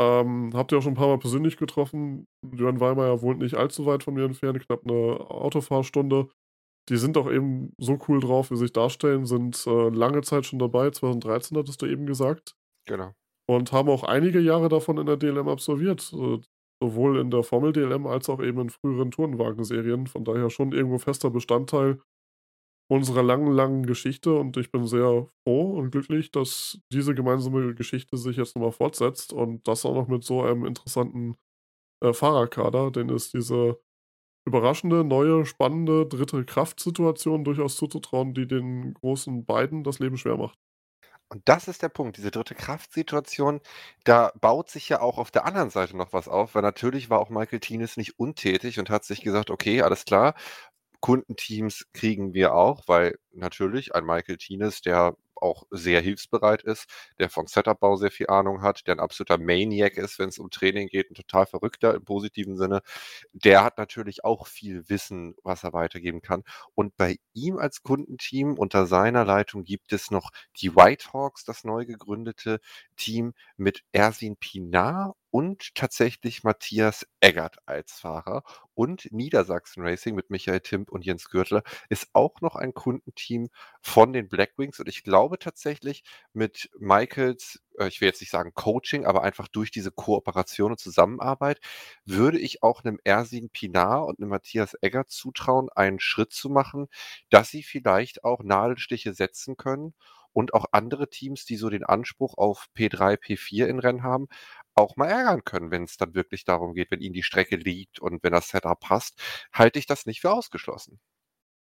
[0.00, 2.26] Ähm, habe die auch schon 'n paarmal persönlich getroffen.
[2.54, 4.94] Jörn Weimayer wohnt nicht allzu weit von mir entfernt, knapp 'ne
[5.30, 6.28] Autofahrstunde.
[6.90, 10.46] Die sind auch eben so cool drauf, wie sie sich darstellen, sind, äh, lange Zeit
[10.46, 12.54] schon dabei, 2013 hattest du eben gesagt.
[12.86, 13.14] Genau.
[13.48, 16.38] Und haben auch einige Jahre davon in der DLM absolviert, äh,
[16.82, 20.06] sowohl in der Formel-DLM als auch eben in früheren Tourenwagen-Serien.
[20.08, 22.00] Von daher schon irgendwo fester Bestandteil
[22.88, 28.16] unserer langen, langen Geschichte und ich bin sehr froh und glücklich, dass diese gemeinsame Geschichte
[28.16, 31.36] sich jetzt noch mal fortsetzt und das auch noch mit so einem interessanten,
[32.02, 32.90] äh, Fahrerkader.
[32.92, 33.80] Denen ist diese
[34.46, 36.44] überraschende, neue, spannende 3.
[36.44, 40.58] Kraftsituation durchaus zuzutrauen, die den großen beiden das Leben schwer macht.
[41.32, 42.54] Und das ist der Punkt, diese 3.
[42.54, 43.60] Kraftsituation,
[44.04, 47.18] da baut sich ja auch auf der anderen Seite noch was auf, weil natürlich war
[47.18, 50.34] auch Michael Tinis nicht untätig und hat sich gesagt: „Okay, alles klar,
[51.00, 56.86] Kundenteams kriegen wir auch“, weil natürlich ein Michael Tinis, der auch sehr hilfsbereit ist,
[57.18, 60.88] der vom Setup-Bau sehr viel Ahnung hat, der 'n absoluter Maniac ist, wenn's um Training
[60.88, 62.82] geht, 'n total Verrückter im positiven Sinne.
[63.32, 66.42] Der hat natürlich auch viel Wissen, was er weitergeben kann.
[66.74, 71.86] Und bei ihm als Kundenteam unter seiner Leitung gibt es noch die Whitehawks, das neu
[71.86, 72.60] gegründete
[72.96, 78.42] Team mit Ersin Pinar und tatsächlich Matthias Eggert als Fahrer.
[78.74, 83.48] Und Niedersachsen Racing mit Michael Timp und Jens Gürtler ist auch noch ein Kundenteam
[83.80, 88.52] von den Blackwings und ich glaube tatsächlich mit Michaels, äh, ich will jetzt nicht sagen
[88.54, 91.60] Coaching, aber einfach durch diese Kooperation und Zusammenarbeit
[92.04, 96.88] würde ich auch 'nem Ersin Pinar und 'nem Matthias Eggert zutrauen, einen Schritt zu machen,
[97.30, 99.94] dass sie vielleicht auch Nadelstiche setzen können
[100.36, 104.26] und auch andere Teams, die so den Anspruch auf P3, P4 in Rennen haben,
[104.74, 108.22] auch mal ärgern können, wenn's dann wirklich darum geht, wenn ihnen die Strecke liegt und
[108.22, 109.18] wenn das Setup passt,
[109.50, 111.00] halte ich das nicht für ausgeschlossen.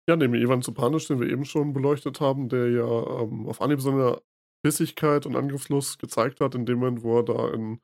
[0.08, 3.80] Ja, neben Ivan Supanic, den wir eben schon beleuchtet haben, der ja, ähm, auf Anhieb
[3.80, 4.20] seine
[4.64, 7.80] Bissigkeit und Angriffslust gezeigt hat in dem Moment, wo er da in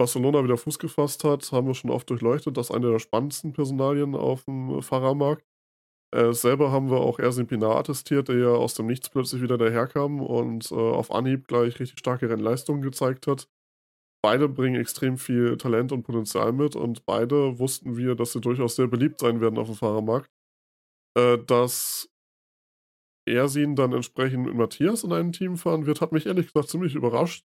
[0.00, 2.56] Barcelona wieder Fuß gefasst hat, haben wir schon oft durchleuchtet.
[2.56, 5.46] Das ist eine der spannendsten Personalien aufm Fahrermarkt.
[6.14, 9.58] Äh, selber haben wir auch Ersin Pinar attestiert, der ja aus dem Nichts plötzlich wieder
[9.58, 13.48] daherkam und, äh, auf Anhieb gleich richtig starke Rennleistungen gezeigt hat.
[14.22, 18.76] Beide bringen extrem viel Talent und Potenzial mit und beide wussten wir, dass sie durchaus
[18.76, 20.30] sehr beliebt sein werden aufm Fahrermarkt.
[21.18, 22.08] Äh, dass
[23.26, 26.94] Ersin dann entsprechend mit Matthias in einem Team fahren wird, hat mich ehrlich gesagt ziemlich
[26.94, 27.44] überrascht,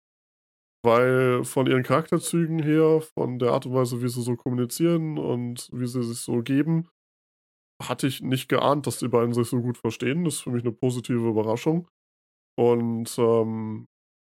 [0.84, 5.68] weil von ihren Charakterzügen her, von der Art und Weise, wie sie so kommunizieren und
[5.72, 6.88] wie sie sich so geben,
[7.88, 10.24] hatte ich nicht geahnt, dass die beiden sich so gut verstehen.
[10.24, 11.88] Das ist für mich 'ne positive Überraschung.
[12.56, 13.86] Und, ähm,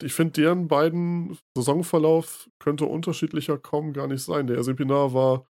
[0.03, 4.47] ich finde, deren beiden Saisonverlauf könnte unterschiedlicher kaum gar nicht sein.
[4.49, 5.47] Der Ersin Pinar war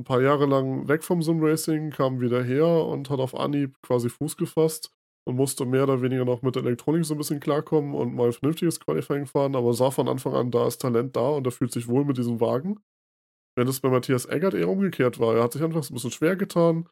[0.00, 4.08] 'n paar Jahre lang weg vom Sim-Racing, kam wieder her und hat auf Anhieb quasi
[4.10, 4.90] Fuß gefasst
[5.26, 8.80] und musste mehr oder weniger noch mit Elektronik so 'n bisschen klarkommen und mal vernünftiges
[8.80, 11.88] Qualifying fahren, aber sah von Anfang an, da ist Talent da und er fühlt sich
[11.88, 12.80] wohl mit diesem Wagen.
[13.56, 15.36] Während es bei Matthias Eggert eher umgekehrt war.
[15.36, 16.88] Er hat sich anfangs 'n bisschen schwer getan,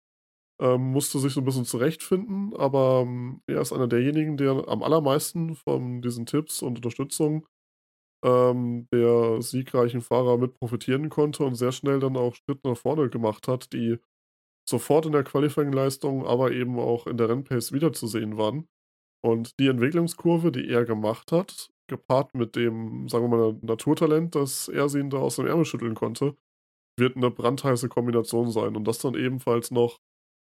[0.60, 4.82] ähm, musste sich so 'n bisschen zurechtfinden, aber, hm, er ist einer derjenigen, der am
[4.82, 7.46] allermeisten von diesen Tipps und Unterstützung,
[8.24, 13.10] ähm, der siegreichen Fahrer mit profitieren konnte und sehr schnell dann auch Schritte nach vorne
[13.10, 13.98] gemacht hat, die
[14.68, 18.68] sofort in der Qualifying-Leistung, aber eben auch in der Rennpace wiederzusehen waren.
[19.24, 24.68] Und die Entwicklungskurve, die er gemacht hat, gepaart mit dem, sagen wir mal, Naturtalent, das
[24.68, 26.36] Ersin da aus dem Ärmel schütteln konnte,
[26.98, 28.76] wird 'ne brandheiße Kombination sein.
[28.76, 29.98] Und das dann ebenfalls noch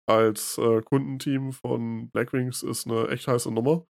[0.06, 3.86] als, äh, Kundenteam von Blackwings ist 'ne echt heiße Nummer.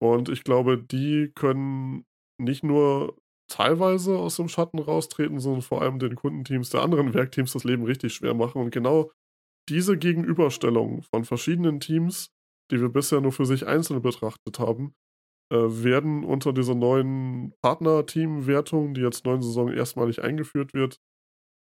[0.00, 2.04] Und ich glaube, die können
[2.40, 3.16] nicht nur
[3.50, 7.84] teilweise aus dem Schatten raustreten, sondern vor allem den Kundenteams der anderen Werkteams das Leben
[7.84, 8.60] richtig schwer machen.
[8.62, 9.10] Und genau
[9.68, 12.30] diese Gegenüberstellung von verschiedenen Teams,
[12.72, 14.94] die wir bisher nur für sich einzeln betrachtet haben,
[15.52, 20.98] äh, werden unter dieser neuen Partnerteamwertung, die jetzt neuen Saison erstmalig eingeführt wird,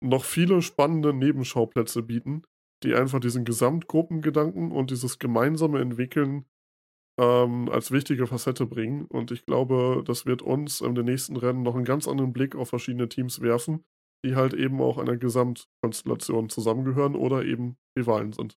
[0.03, 2.43] noch viele spannende Nebenschauplätze bieten,
[2.85, 6.47] die einfach diesen Gesamtgruppengedanken und dieses gemeinsame Entwickeln,
[7.19, 9.07] ähm, als wichtige Facette bringen.
[9.07, 12.57] Und ich glaube, das wird uns in den nächsten Rennen noch 'n ganz anderen Blick
[12.57, 13.85] auf verschiedene Teams werfen,
[14.25, 18.57] die halt eben auch einer Gesamtkonstellation zusammengehören oder eben Rivalen sind.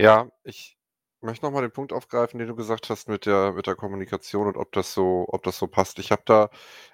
[0.00, 0.76] Ja, ich
[1.20, 4.46] möchte noch mal den Punkt aufgreifen, den du gesagt hast mit der mit der Kommunikation
[4.48, 5.98] und ob das so ob das so passt.
[5.98, 6.50] Ich habe da,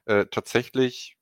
[0.06, 1.16] äh, tatsächlich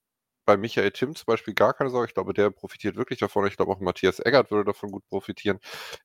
[0.46, 2.08] bei Michael Timm zum Beispiel gar keine Sorge.
[2.08, 3.46] Ich glaube, der profitiert wirklich davon.
[3.46, 5.58] Ich glaube, auch Matthias Eggert würde davon gut profitieren.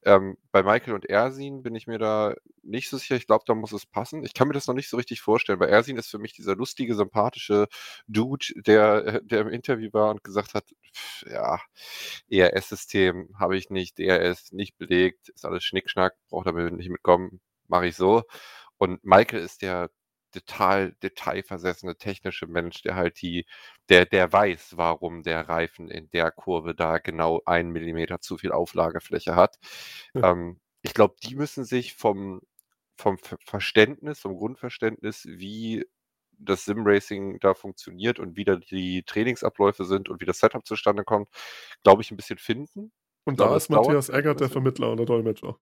[0.03, 3.15] Ähm, bei Michael und Ersin bin ich mir da nicht so sicher.
[3.15, 4.25] Ich glaube, da muss es passen.
[4.25, 6.55] Ich kann mir das noch nicht so richtig vorstellen, weil Ersin ist für mich dieser
[6.55, 7.67] lustige, sympathische
[8.07, 11.59] Dude, der, der im Interview war und gesagt hat, pff, ja,
[12.29, 17.87] ERS-System habe ich nicht, DRS nicht belegt, ist alles Schnickschnack, braucht damit nicht mitkommen, mache
[17.87, 18.23] ich so.
[18.77, 19.89] Und Michael ist der
[20.31, 23.45] total detailversessene technische Mensch, der halt die,
[23.89, 28.51] der, der weiß, warum der Reifen in der Kurve da genau einen Millimeter zu viel
[28.51, 29.57] Auflagefläche hat.
[30.13, 30.23] Hm.
[30.23, 32.41] Ähm, ich glaube, die müssen sich vom,
[32.97, 35.85] vom Verständnis, vom Grundverständnis, wie
[36.43, 41.03] das Sim-Racing da funktioniert und wie da die Trainingsabläufe sind und wie das Setup zustande
[41.03, 41.29] kommt,
[41.83, 42.91] glaube ich, ein bisschen finden.
[43.25, 45.57] Und da ist Matthias Eggert der Vermittler und der Dolmetscher.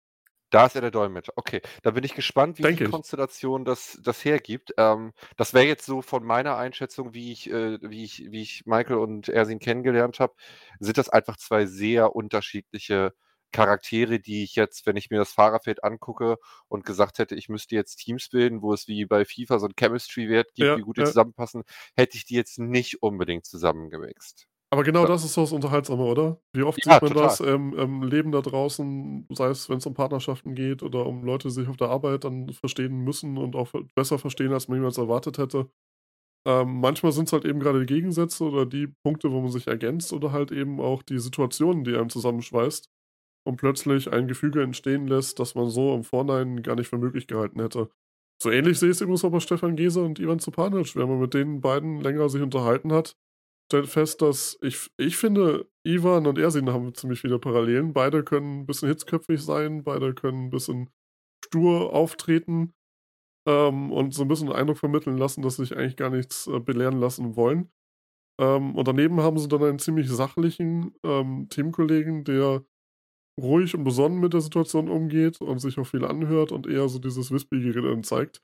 [0.50, 1.32] Da ist er der Dolmetscher.
[1.36, 2.90] Okay, da bin ich gespannt, wie Denke die.
[2.90, 4.72] Konstellation das, das hergibt.
[4.78, 8.64] Ähm, das wäre jetzt so von meiner Einschätzung, wie ich, äh, wie ich, wie ich
[8.66, 10.34] Michael und Ersin kennengelernt habe,
[10.78, 13.14] sind das einfach zwei sehr unterschiedliche
[13.52, 17.74] Charaktere, die ich jetzt, wenn ich mir das Fahrerfeld angucke und gesagt hätte, ich müsste
[17.76, 20.96] jetzt Teams bilden, wo es wie bei FIFA so ein Chemistry-Wert gibt, Ja, wie gut
[20.98, 21.06] die ja.
[21.06, 21.62] zusammenpassen,
[21.96, 24.46] hätte ich die jetzt nicht unbedingt zusammengemixt.
[24.74, 26.40] Aber genau das ist so das Unterhaltsame, oder?
[26.52, 27.28] Wie oft Ja, sieht man total.
[27.28, 31.22] das im, im Leben da draußen, sei es, wenn es um Partnerschaften geht oder um
[31.22, 34.78] Leute, die sich auf der Arbeit dann verstehen müssen und auch besser verstehen, als man
[34.78, 35.70] jemals erwartet hätte.
[36.46, 39.66] Ähm, manchmal sind es halt eben gerade die Gegensätze oder die Punkte, wo man sich
[39.68, 42.90] ergänzt oder halt eben auch die Situationen, die einem zusammenschweißt
[43.46, 47.28] und plötzlich ein Gefüge entstehen lässt, das man so im Vorhinein gar nicht für möglich
[47.28, 47.90] gehalten hätte.
[48.42, 50.96] So ähnlich sehe ich es übrigens auch bei Stefan Gese und Ivan Zupanic.
[50.96, 53.16] Wenn man mit den beiden länger sich unterhalten hat,
[53.68, 57.92] stellt fest, dass ich, ich finde, Ivan und Ersin haben ziemlich viele Parallelen.
[57.92, 60.90] Beide können ein bisschen hitzköpfig sein, beide können ein bisschen
[61.44, 62.74] stur auftreten
[63.46, 66.46] ähm, und so ein bisschen den Eindruck vermitteln lassen, dass sie sich eigentlich gar nichts
[66.46, 67.70] äh, belehren lassen wollen.
[68.40, 72.64] Ähm, und daneben haben sie dann einen ziemlich sachlichen ähm, Teamkollegen, der
[73.40, 76.98] ruhig und besonnen mit der Situation umgeht und sich auch viel anhört und eher so
[76.98, 78.42] dieses dann zeigt.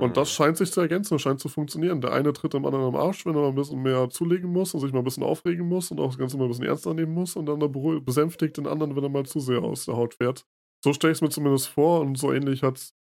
[0.00, 2.00] Und das scheint sich zu ergänzen, scheint zu funktionieren.
[2.00, 4.72] Der eine tritt dem anderen am Arsch, wenn er mal ein bisschen mehr zulegen muss
[4.72, 6.94] und sich mal ein bisschen aufregen muss und auch das Ganze mal ein bisschen ernster
[6.94, 7.58] nehmen muss und dann
[8.04, 10.46] besänftigt den anderen, wenn er mal zu sehr aus der Haut fährt.
[10.82, 12.94] So stelle ich es mir zumindest vor und so ähnlich hat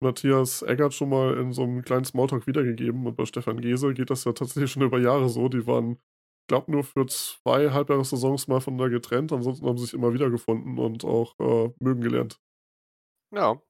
[0.00, 4.10] Matthias Eggert schon mal in so einem kleinen Smalltalk wiedergegeben und bei Stefan Gese geht
[4.10, 5.48] das ja tatsächlich schon über Jahre so.
[5.48, 9.94] Die waren, ich glaube, nur für zwei Halbjahressaisons mal voneinander getrennt, ansonsten haben sie sich
[9.94, 12.40] immer wieder gefunden und auch äh, mögen gelernt.
[13.30, 13.60] Ja.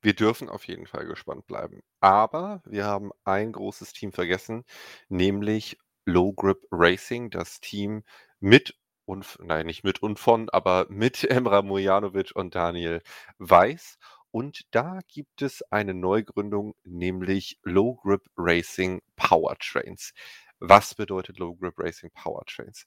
[0.00, 1.82] Wir dürfen auf jeden Fall gespannt bleiben.
[2.00, 4.64] Aber wir haben ein großes Team vergessen,
[5.08, 8.02] nämlich Low Grip Racing, das Team
[8.40, 13.02] mit und nein, nicht mit und von, aber mit Emra Mujanovic und Daniel
[13.38, 13.98] Weiß.
[14.30, 20.12] Und da gibt es eine Neugründung, nämlich Low Grip Racing Powertrains.
[20.58, 22.86] Was bedeutet Low Grip Racing Powertrains?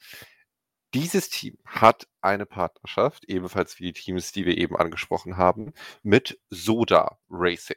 [0.96, 6.40] Dieses Team hat eine Partnerschaft, ebenfalls wie die Teams, die wir eben angesprochen haben, mit
[6.50, 7.76] Soda Racing.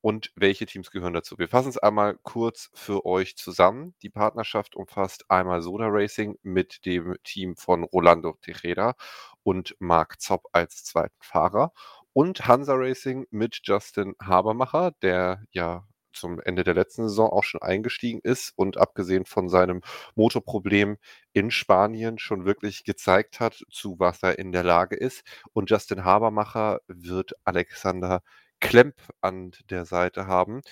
[0.00, 1.38] Und welche Teams gehören dazu?
[1.38, 3.94] Wir fassen es einmal kurz für euch zusammen.
[4.00, 8.94] Die Partnerschaft umfasst einmal Soda Racing mit dem Team von Rolando Tejeda
[9.42, 11.74] und Marc Zopp als zweiten Fahrer
[12.14, 17.62] und Hansa Racing mit Justin Habermacher, der ja zum Ende der letzten Saison auch schon
[17.62, 19.82] eingestiegen ist und abgesehen von seinem
[20.14, 20.96] Motorproblem
[21.32, 25.22] in Spanien schon wirklich gezeigt hat, zu was er in der Lage ist.
[25.52, 28.22] Und Justin Habermacher wird Alexander
[28.60, 30.62] Klemp an der Seite haben,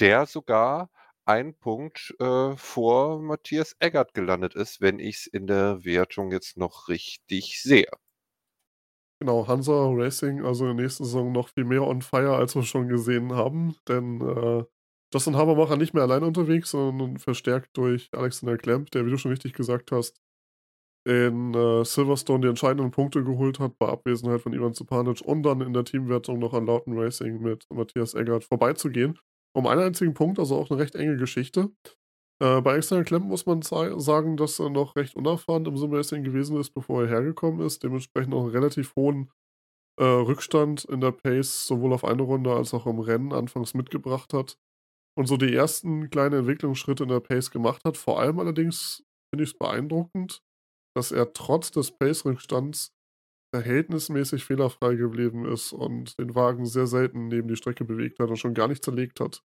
[0.00, 0.90] der sogar
[1.24, 6.56] einen Punkt äh, vor Matthias Eggert gelandet ist, wenn ich es in der Wertung jetzt
[6.56, 7.90] noch richtig sehe.
[9.20, 12.64] Genau, Hansa Racing, also in der nächsten Saison noch viel mehr on fire, als wir
[12.64, 13.76] schon gesehen haben.
[13.86, 14.64] Denn äh,
[15.12, 19.30] Justin Habermacher nicht mehr allein unterwegs, sondern verstärkt durch Alexander Klemp, der, wie du schon
[19.30, 20.20] richtig gesagt hast,
[21.04, 25.60] in äh, Silverstone die entscheidenden Punkte geholt hat, bei Abwesenheit von Ivan Zupanic und dann
[25.60, 29.18] in der Teamwertung noch an Lauten Racing mit Matthias Eggert vorbeizugehen.
[29.54, 31.70] Um einen einzigen Punkt, also auch eine recht enge Geschichte.
[32.40, 36.58] Äh, bei Alexander Klemp muss man sagen, dass er noch recht unerfahren im Sim-Racing gewesen
[36.58, 37.82] ist, bevor er hergekommen ist.
[37.82, 39.30] Dementsprechend auch einen relativ hohen
[39.98, 44.32] äh, Rückstand in der Pace sowohl auf eine Runde als auch im Rennen anfangs mitgebracht
[44.32, 44.56] hat.
[45.18, 47.96] Und so die ersten kleinen Entwicklungsschritte in der Pace gemacht hat.
[47.96, 50.42] Vor allem allerdings finde ich es beeindruckend,
[50.96, 52.92] dass er trotz des Pace-Rückstands
[53.54, 58.36] verhältnismäßig fehlerfrei geblieben ist und den Wagen sehr selten neben die Strecke bewegt hat und
[58.36, 59.42] schon gar nicht zerlegt hat.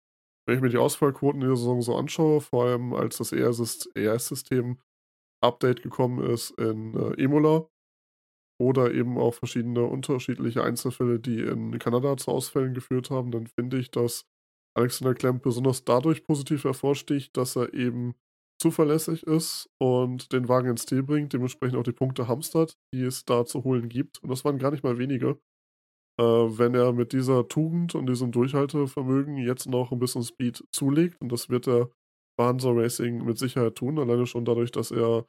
[0.46, 4.80] Wenn ich mir die Ausfallquoten in der Saison so anschaue, vor allem als das ERS-System
[5.42, 7.68] Update gekommen ist in äh, Imola
[8.60, 13.78] oder eben auch verschiedene unterschiedliche Einzelfälle, die in Kanada zu Ausfällen geführt haben, dann finde
[13.78, 14.26] ich, dass
[14.76, 18.16] Alexander Klemp besonders dadurch positiv hervorsticht, dass er eben
[18.62, 23.26] zuverlässig ist und den Wagen ins Ziel bringt, dementsprechend auch die Punkte hamstert, die es
[23.26, 24.24] da zu holen gibt.
[24.24, 25.38] Und das waren gar nicht mal wenige.
[26.20, 31.20] Äh, wenn er mit dieser Tugend und diesem Durchhaltevermögen jetzt noch ein bisschen Speed zulegt,
[31.22, 31.90] und das wird er
[32.38, 35.26] bei Racing mit Sicherheit tun, alleine schon dadurch, dass er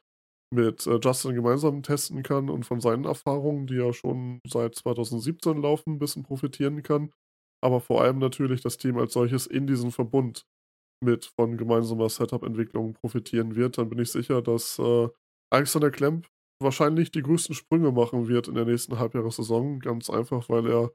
[0.53, 5.61] mit äh, Justin gemeinsam testen kann und von seinen Erfahrungen, die ja schon seit 2017
[5.61, 7.11] laufen, ein bisschen profitieren kann.
[7.65, 10.45] Aber vor allem natürlich das Team als solches in diesem Verbund
[11.03, 15.09] mit von gemeinsamer Setup-Entwicklung profitieren wird, dann bin ich sicher, dass äh,
[15.51, 16.27] Alexander Klemp
[16.61, 19.79] wahrscheinlich die größten Sprünge machen wird in der nächsten Halbjahressaison.
[19.79, 20.91] Ganz einfach, weil er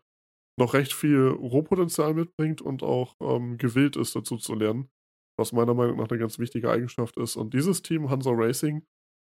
[0.57, 4.89] noch recht viel Rohpotenzial mitbringt und auch ähm, gewillt ist, dazu zu lernen.
[5.37, 7.35] Was meiner Meinung nach eine ganz wichtige Eigenschaft ist.
[7.35, 8.87] Und dieses Team, Hansa Racing,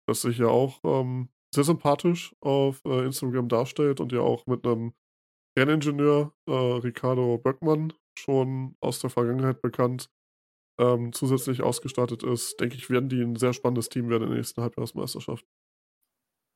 [0.07, 4.64] das sich ja auch ähm, sehr sympathisch auf äh, Instagram darstellt und ja auch mit
[4.64, 4.92] einem
[5.57, 10.11] Renningenieur, äh, Ricardo Böckmann, schon aus der Vergangenheit bekannt,
[10.79, 14.38] ähm, zusätzlich ausgestattet ist, denke ich, werden die ein sehr spannendes Team werden in der
[14.38, 15.47] nächsten Halbjahresmeisterschaft.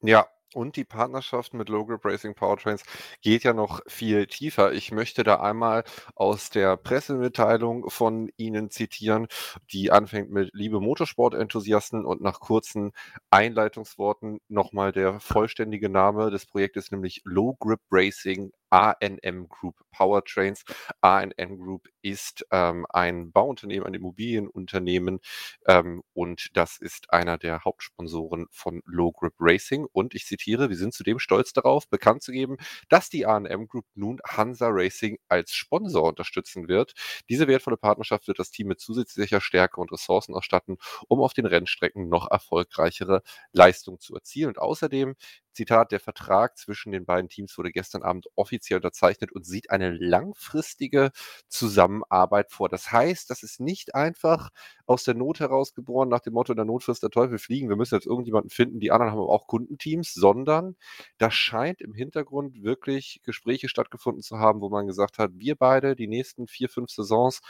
[0.03, 2.83] Ja, und die Partnerschaft mit Low Grip Racing Powertrains
[3.21, 4.73] geht ja noch viel tiefer.
[4.73, 5.85] Ich möchte da einmal
[6.15, 9.27] aus der Pressemitteilung von Ihnen zitieren,
[9.73, 12.93] die anfängt mit Liebe Motorsport-Enthusiasten und nach kurzen
[13.31, 20.65] Einleitungsworten nochmal der vollständige Name des Projektes, nämlich Low Grip Racing ANM Group Powertrains.
[21.01, 25.21] ANM Group ist ähm, ein Bauunternehmen, ein Immobilienunternehmen
[25.67, 29.87] ähm, und das ist einer der Hauptsponsoren von Low Grip Racing.
[29.93, 32.57] Und ich zitiere, wir sind zudem stolz darauf, bekannt zu geben,
[32.89, 36.95] dass die ANM Group nun Hansa Racing als Sponsor unterstützen wird.
[37.29, 40.79] Diese wertvolle Partnerschaft wird das Team mit zusätzlicher Stärke und Ressourcen ausstatten,
[41.09, 44.49] um auf den Rennstrecken noch erfolgreichere Leistungen zu erzielen.
[44.49, 45.15] Und außerdem
[45.53, 49.91] Zitat, der Vertrag zwischen den beiden Teams wurde gestern Abend offiziell unterzeichnet und sieht eine
[49.91, 51.11] langfristige
[51.49, 52.69] Zusammenarbeit vor.
[52.69, 54.51] Das heißt, das ist nicht einfach
[54.87, 57.69] aus der Not heraus geboren, nach dem Motto, der Not frisst der Teufel fliegen.
[57.69, 58.81] Wir müssen jetzt irgendjemanden finden.
[58.81, 60.77] Die anderen haben auch Kundenteams, sondern
[61.19, 65.97] da scheint im Hintergrund wirklich Gespräche stattgefunden zu haben, wo man gesagt hat, wir beide
[65.97, 67.41] die nächsten vier, fünf Saisons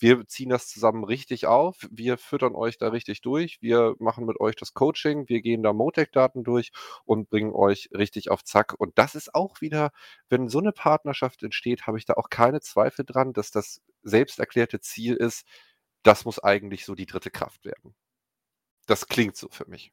[0.00, 4.40] wir ziehen das zusammen richtig auf, wir füttern euch da richtig durch, wir machen mit
[4.40, 6.72] euch das Coaching, wir gehen da Motec-Daten durch
[7.04, 8.74] und bringen euch richtig auf Zack.
[8.78, 9.90] Und das ist auch wieder,
[10.28, 14.38] wenn so eine Partnerschaft entsteht, habe ich da auch keine Zweifel dran, dass das selbst
[14.40, 15.46] erklärte Ziel ist,
[16.02, 17.94] das muss eigentlich so die dritte Kraft werden.
[18.86, 19.92] Das klingt so für mich.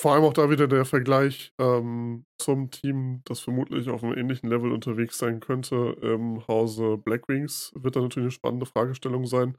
[0.00, 4.48] Vor allem auch da wieder der Vergleich ähm, zum Team, das vermutlich auf einem ähnlichen
[4.48, 9.58] Level unterwegs sein könnte im Hause Blackwings, wird da natürlich eine spannende Fragestellung sein.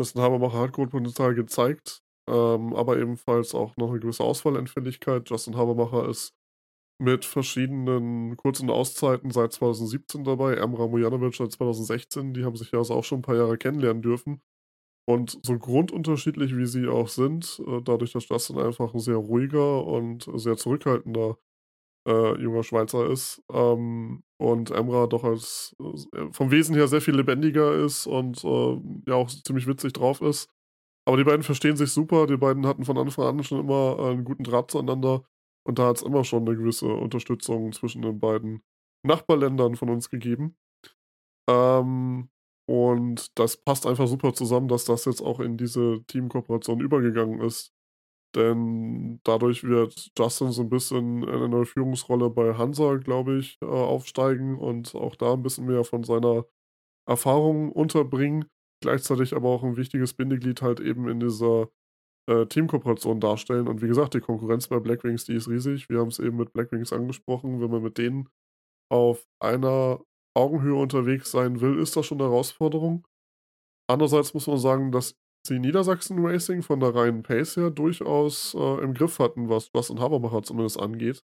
[0.00, 5.28] Justin Habermacher hat Grundpotenzial gezeigt, ähm, aber ebenfalls auch noch eine gewisse Ausfallanfälligkeit.
[5.28, 6.32] Justin Habermacher ist
[6.98, 12.78] mit verschiedenen kurzen Auszeiten seit 2017 dabei, Emra Mujanovic seit 2016, die haben sich ja
[12.78, 14.40] also auch schon ein paar Jahre kennenlernen dürfen.
[15.06, 19.84] Und so grundunterschiedlich wie sie auch sind, äh, dadurch, dass Justin einfach ein sehr ruhiger
[19.84, 21.36] und sehr zurückhaltender
[22.06, 27.16] äh, junger Schweizer ist ähm, und Emra doch als äh, vom Wesen her sehr viel
[27.16, 30.50] lebendiger ist und äh, ja auch ziemlich witzig drauf ist.
[31.06, 34.24] Aber die beiden verstehen sich super, die beiden hatten von Anfang an schon immer einen
[34.24, 35.24] guten Draht zueinander
[35.66, 38.62] und da hat es immer schon eine gewisse Unterstützung zwischen den beiden
[39.02, 40.56] Nachbarländern von uns gegeben.
[41.48, 42.30] Ähm,
[42.66, 47.72] und das passt einfach super zusammen, dass das jetzt auch in diese Teamkooperation übergegangen ist.
[48.34, 53.66] Denn dadurch wird Justin so ein bisschen in eine Führungsrolle bei Hansa, glaube ich, äh,
[53.66, 56.44] aufsteigen und auch da ein bisschen mehr von seiner
[57.06, 58.46] Erfahrung unterbringen.
[58.82, 61.68] Gleichzeitig aber auch ein wichtiges Bindeglied halt eben in dieser
[62.28, 63.68] äh, Teamkooperation darstellen.
[63.68, 65.88] Und wie gesagt, die Konkurrenz bei Blackwings, die ist riesig.
[65.88, 67.60] Wir haben es eben mit Blackwings angesprochen.
[67.60, 68.28] Wenn man mit denen
[68.90, 70.00] auf einer
[70.34, 73.06] Augenhöhe unterwegs sein will, ist das schon eine Herausforderung.
[73.88, 75.16] Andererseits muss man sagen, dass
[75.46, 80.00] sie Niedersachsen Racing von der reinen Pace her durchaus äh, im Griff hatten, was Justin
[80.00, 81.22] Habermacher zumindest angeht.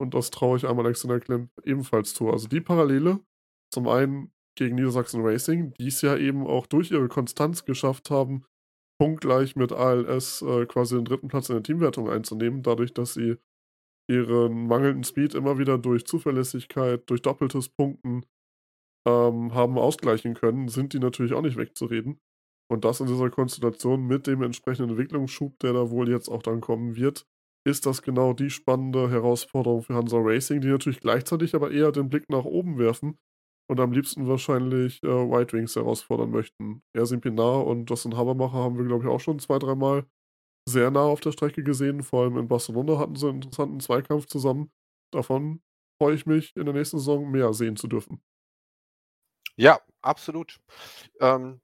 [0.00, 2.30] Und das traue ich einmal Alexander Klemp ebenfalls zu.
[2.30, 3.20] Also die Parallele,
[3.72, 8.44] zum einen gegen Niedersachsen Racing, die es ja eben auch durch ihre Konstanz geschafft haben,
[8.98, 13.36] punktgleich mit ALS äh, quasi den dritten Platz in der Teamwertung einzunehmen, dadurch, dass sie
[14.08, 18.24] ihren mangelnden Speed immer wieder durch Zuverlässigkeit, durch doppeltes Punkten
[19.06, 22.20] ähm, haben ausgleichen können, sind die natürlich auch nicht wegzureden.
[22.68, 26.60] Und das in dieser Konstellation mit dem entsprechenden Entwicklungsschub, der da wohl jetzt auch dann
[26.60, 27.24] kommen wird,
[27.64, 32.08] ist das genau die spannende Herausforderung für Hansa Racing, die natürlich gleichzeitig aber eher den
[32.08, 33.18] Blick nach oben werfen
[33.68, 36.82] und am liebsten wahrscheinlich äh, White Wings herausfordern möchten.
[36.92, 40.06] Ersin Pinar und Justin Habermacher haben wir, glaube ich, auch schon zwei, dreimal
[40.68, 42.02] sehr nah auf der Strecke gesehen.
[42.02, 44.70] Vor allem in Barcelona hatten sie einen interessanten Zweikampf zusammen.
[45.12, 45.60] Davon
[46.00, 48.20] freue ich mich, in der nächsten Saison mehr sehen zu dürfen.
[49.56, 50.58] Ja, absolut.
[51.20, 51.60] Ähm,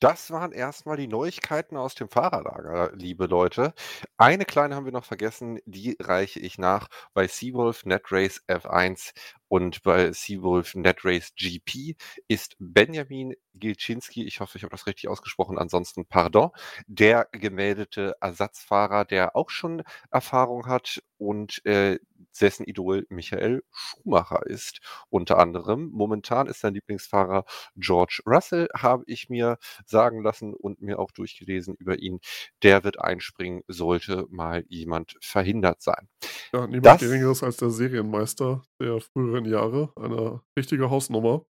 [0.00, 3.74] Das waren erstmal die Neuigkeiten aus dem Fahrerlager, liebe Leute.
[4.18, 9.12] Eine kleine haben wir noch vergessen, die reiche ich nach bei Seawolf NetRace F1
[9.48, 11.96] und bei Seawolf NetRace GP
[12.28, 16.50] ist Benjamin Gilczynski, ich hoffe, ich habe das richtig ausgesprochen, ansonsten pardon,
[16.86, 21.98] der gemeldete Ersatzfahrer, der auch schon Erfahrung hat und äh,
[22.40, 24.80] dessen Idol Michael Schumacher ist.
[25.08, 25.90] Unter anderem.
[25.92, 27.44] Momentan ist sein Lieblingsfahrer
[27.76, 32.20] George Russell, habe ich mir sagen lassen und mir auch durchgelesen über ihn.
[32.62, 36.08] Der wird einspringen, sollte mal jemand verhindert sein.
[36.52, 39.92] Ja, niemand das, geringeres als der Serienmeister der früheren Jahre.
[39.96, 41.44] Eine richtige Hausnummer.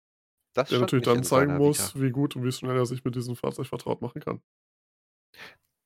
[0.56, 2.06] der natürlich dann zeigen muss, Vita.
[2.06, 4.42] wie gut und wie schnell er sich mit diesem Fahrzeug vertraut machen kann.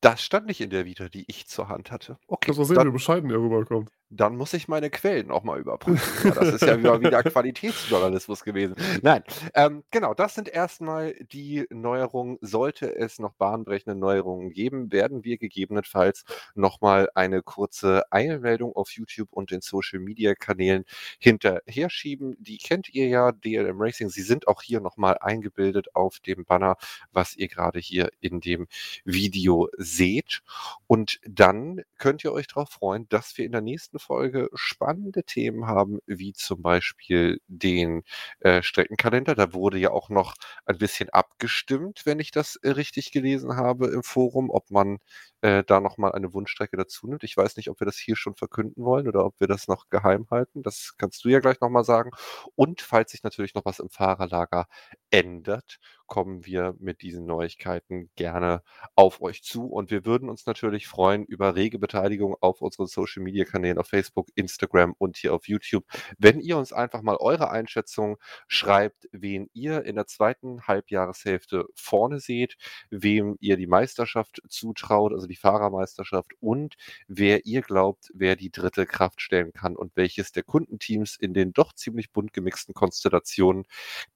[0.02, 2.20] Das stand nicht in der Vita, die ich zur Hand hatte.
[2.28, 2.48] Okay.
[2.48, 6.34] Kannst mal sehen, wie bescheiden er rüberkommt dann muss ich meine Quellen auch mal überprüfen.
[6.36, 8.76] das ist ja wieder, wieder Qualitätsjournalismus gewesen.
[9.02, 12.38] Nein, ähm, genau, das sind erstmal die Neuerungen.
[12.42, 16.24] Sollte es noch bahnbrechende Neuerungen geben, werden wir gegebenenfalls
[16.56, 20.86] nochmal eine kurze Eilmeldung auf YouTube und den Social Media Kanälen
[21.20, 22.36] hinterher schieben.
[22.40, 24.10] Die kennt ihr ja, DLM Racing.
[24.10, 26.78] Sie sind auch hier nochmal eingebildet auf dem Banner,
[27.12, 28.68] was ihr gerade hier in dem
[29.04, 30.42] Video seht.
[30.88, 35.24] Und dann könnt ihr euch darauf freuen, dass wir in der nächsten nächsten Folge spannende
[35.24, 38.04] Themen haben, wie zum Beispiel den
[38.40, 39.36] äh, Streckenkalender.
[39.36, 40.36] Da wurde ja auch noch
[40.66, 45.00] ein bisschen abgestimmt, wenn ich das äh, richtig gelesen habe im Forum, ob man
[45.42, 47.24] äh, da nochmal eine Wunschstrecke dazu nimmt.
[47.24, 49.90] Ich weiß nicht, ob wir das hier schon verkünden wollen oder ob wir das noch
[49.90, 50.64] geheim halten.
[50.64, 52.12] Das kannst du ja gleich nochmal sagen.
[52.56, 54.68] Und falls sich natürlich noch was im Fahrerlager
[55.12, 58.64] ändert, kommen wir mit diesen Neuigkeiten gerne
[58.96, 59.68] auf euch zu.
[59.68, 63.88] Und wir würden uns natürlich freuen über rege Beteiligung auf unseren Social Media Kanälen auf
[63.88, 65.86] Facebook, Instagram und hier auf YouTube.
[66.18, 72.20] Wenn ihr uns einfach mal eure Einschätzung schreibt, wen ihr in der zweiten Halbjahreshälfte vorne
[72.20, 72.56] seht,
[72.90, 76.76] wem ihr die Meisterschaft zutraut, also die Fahrermeisterschaft und
[77.08, 81.52] wer ihr glaubt, wer die dritte Kraft stellen kann und welches der Kundenteams in den
[81.52, 83.66] doch ziemlich bunt gemixten Konstellationen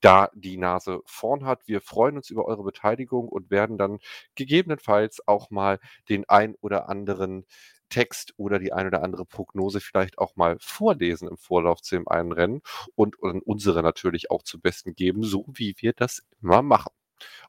[0.00, 1.66] da die Nase vorn hat.
[1.66, 3.98] Wir freuen uns über eure Beteiligung und werden dann
[4.34, 5.78] gegebenenfalls auch mal
[6.08, 7.46] den ein oder anderen
[7.88, 12.08] Text oder die ein oder andere Prognose vielleicht auch mal vorlesen im Vorlauf zu dem
[12.08, 12.62] einen Rennen
[12.94, 16.92] und, und unsere natürlich auch zu Besten geben, so wie wir das immer machen.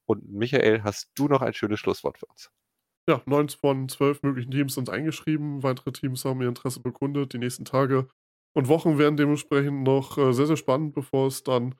[0.05, 2.51] Und Michael, hast du noch ein schönes Schlusswort für uns?
[3.07, 5.63] Ja, neun von zwölf möglichen Teams sind eingeschrieben.
[5.63, 7.33] Weitere Teams haben ihr Interesse bekundet.
[7.33, 8.07] Die nächsten Tage
[8.53, 11.75] und Wochen werden dementsprechend noch äh, sehr, sehr spannend, bevor es dann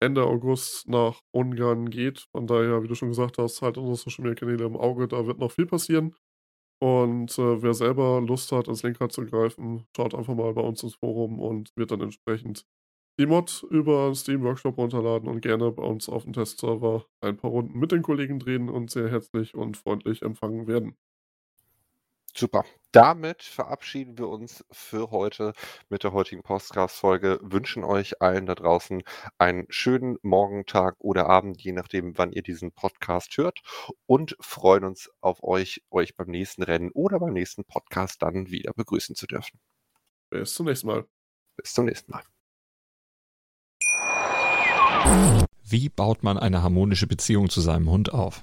[0.00, 2.26] Ende August nach Ungarn geht.
[2.32, 5.26] Von daher, wie du schon gesagt hast, halt unsere Social Media Kanäle im Auge, da
[5.26, 6.14] wird noch viel passieren.
[6.80, 10.82] Und äh, wer selber Lust hat, ins Lenkrad zu greifen, schaut einfach mal bei uns
[10.82, 12.66] ins Forum und wird dann entsprechend
[13.20, 17.50] die Mod über Steam Workshop runterladen und gerne bei uns auf dem Testserver ein paar
[17.50, 20.96] Runden mit den Kollegen drehen und sehr herzlich und freundlich empfangen werden.
[22.38, 22.66] Super.
[22.92, 25.54] Damit verabschieden wir uns für heute
[25.88, 27.38] mit der heutigen Podcast-Folge.
[27.40, 29.02] Wünschen euch allen da draußen
[29.38, 33.62] einen schönen Morgen, Tag oder Abend, je nachdem, wann ihr diesen Podcast hört.
[34.04, 38.74] Und freuen uns auf euch, euch beim nächsten Rennen oder beim nächsten Podcast dann wieder
[38.74, 39.58] begrüßen zu dürfen.
[40.28, 41.06] Bis zum nächsten Mal.
[41.56, 42.22] Bis zum nächsten Mal.
[45.62, 48.42] Wie baut man eine harmonische Beziehung zu seinem Hund auf?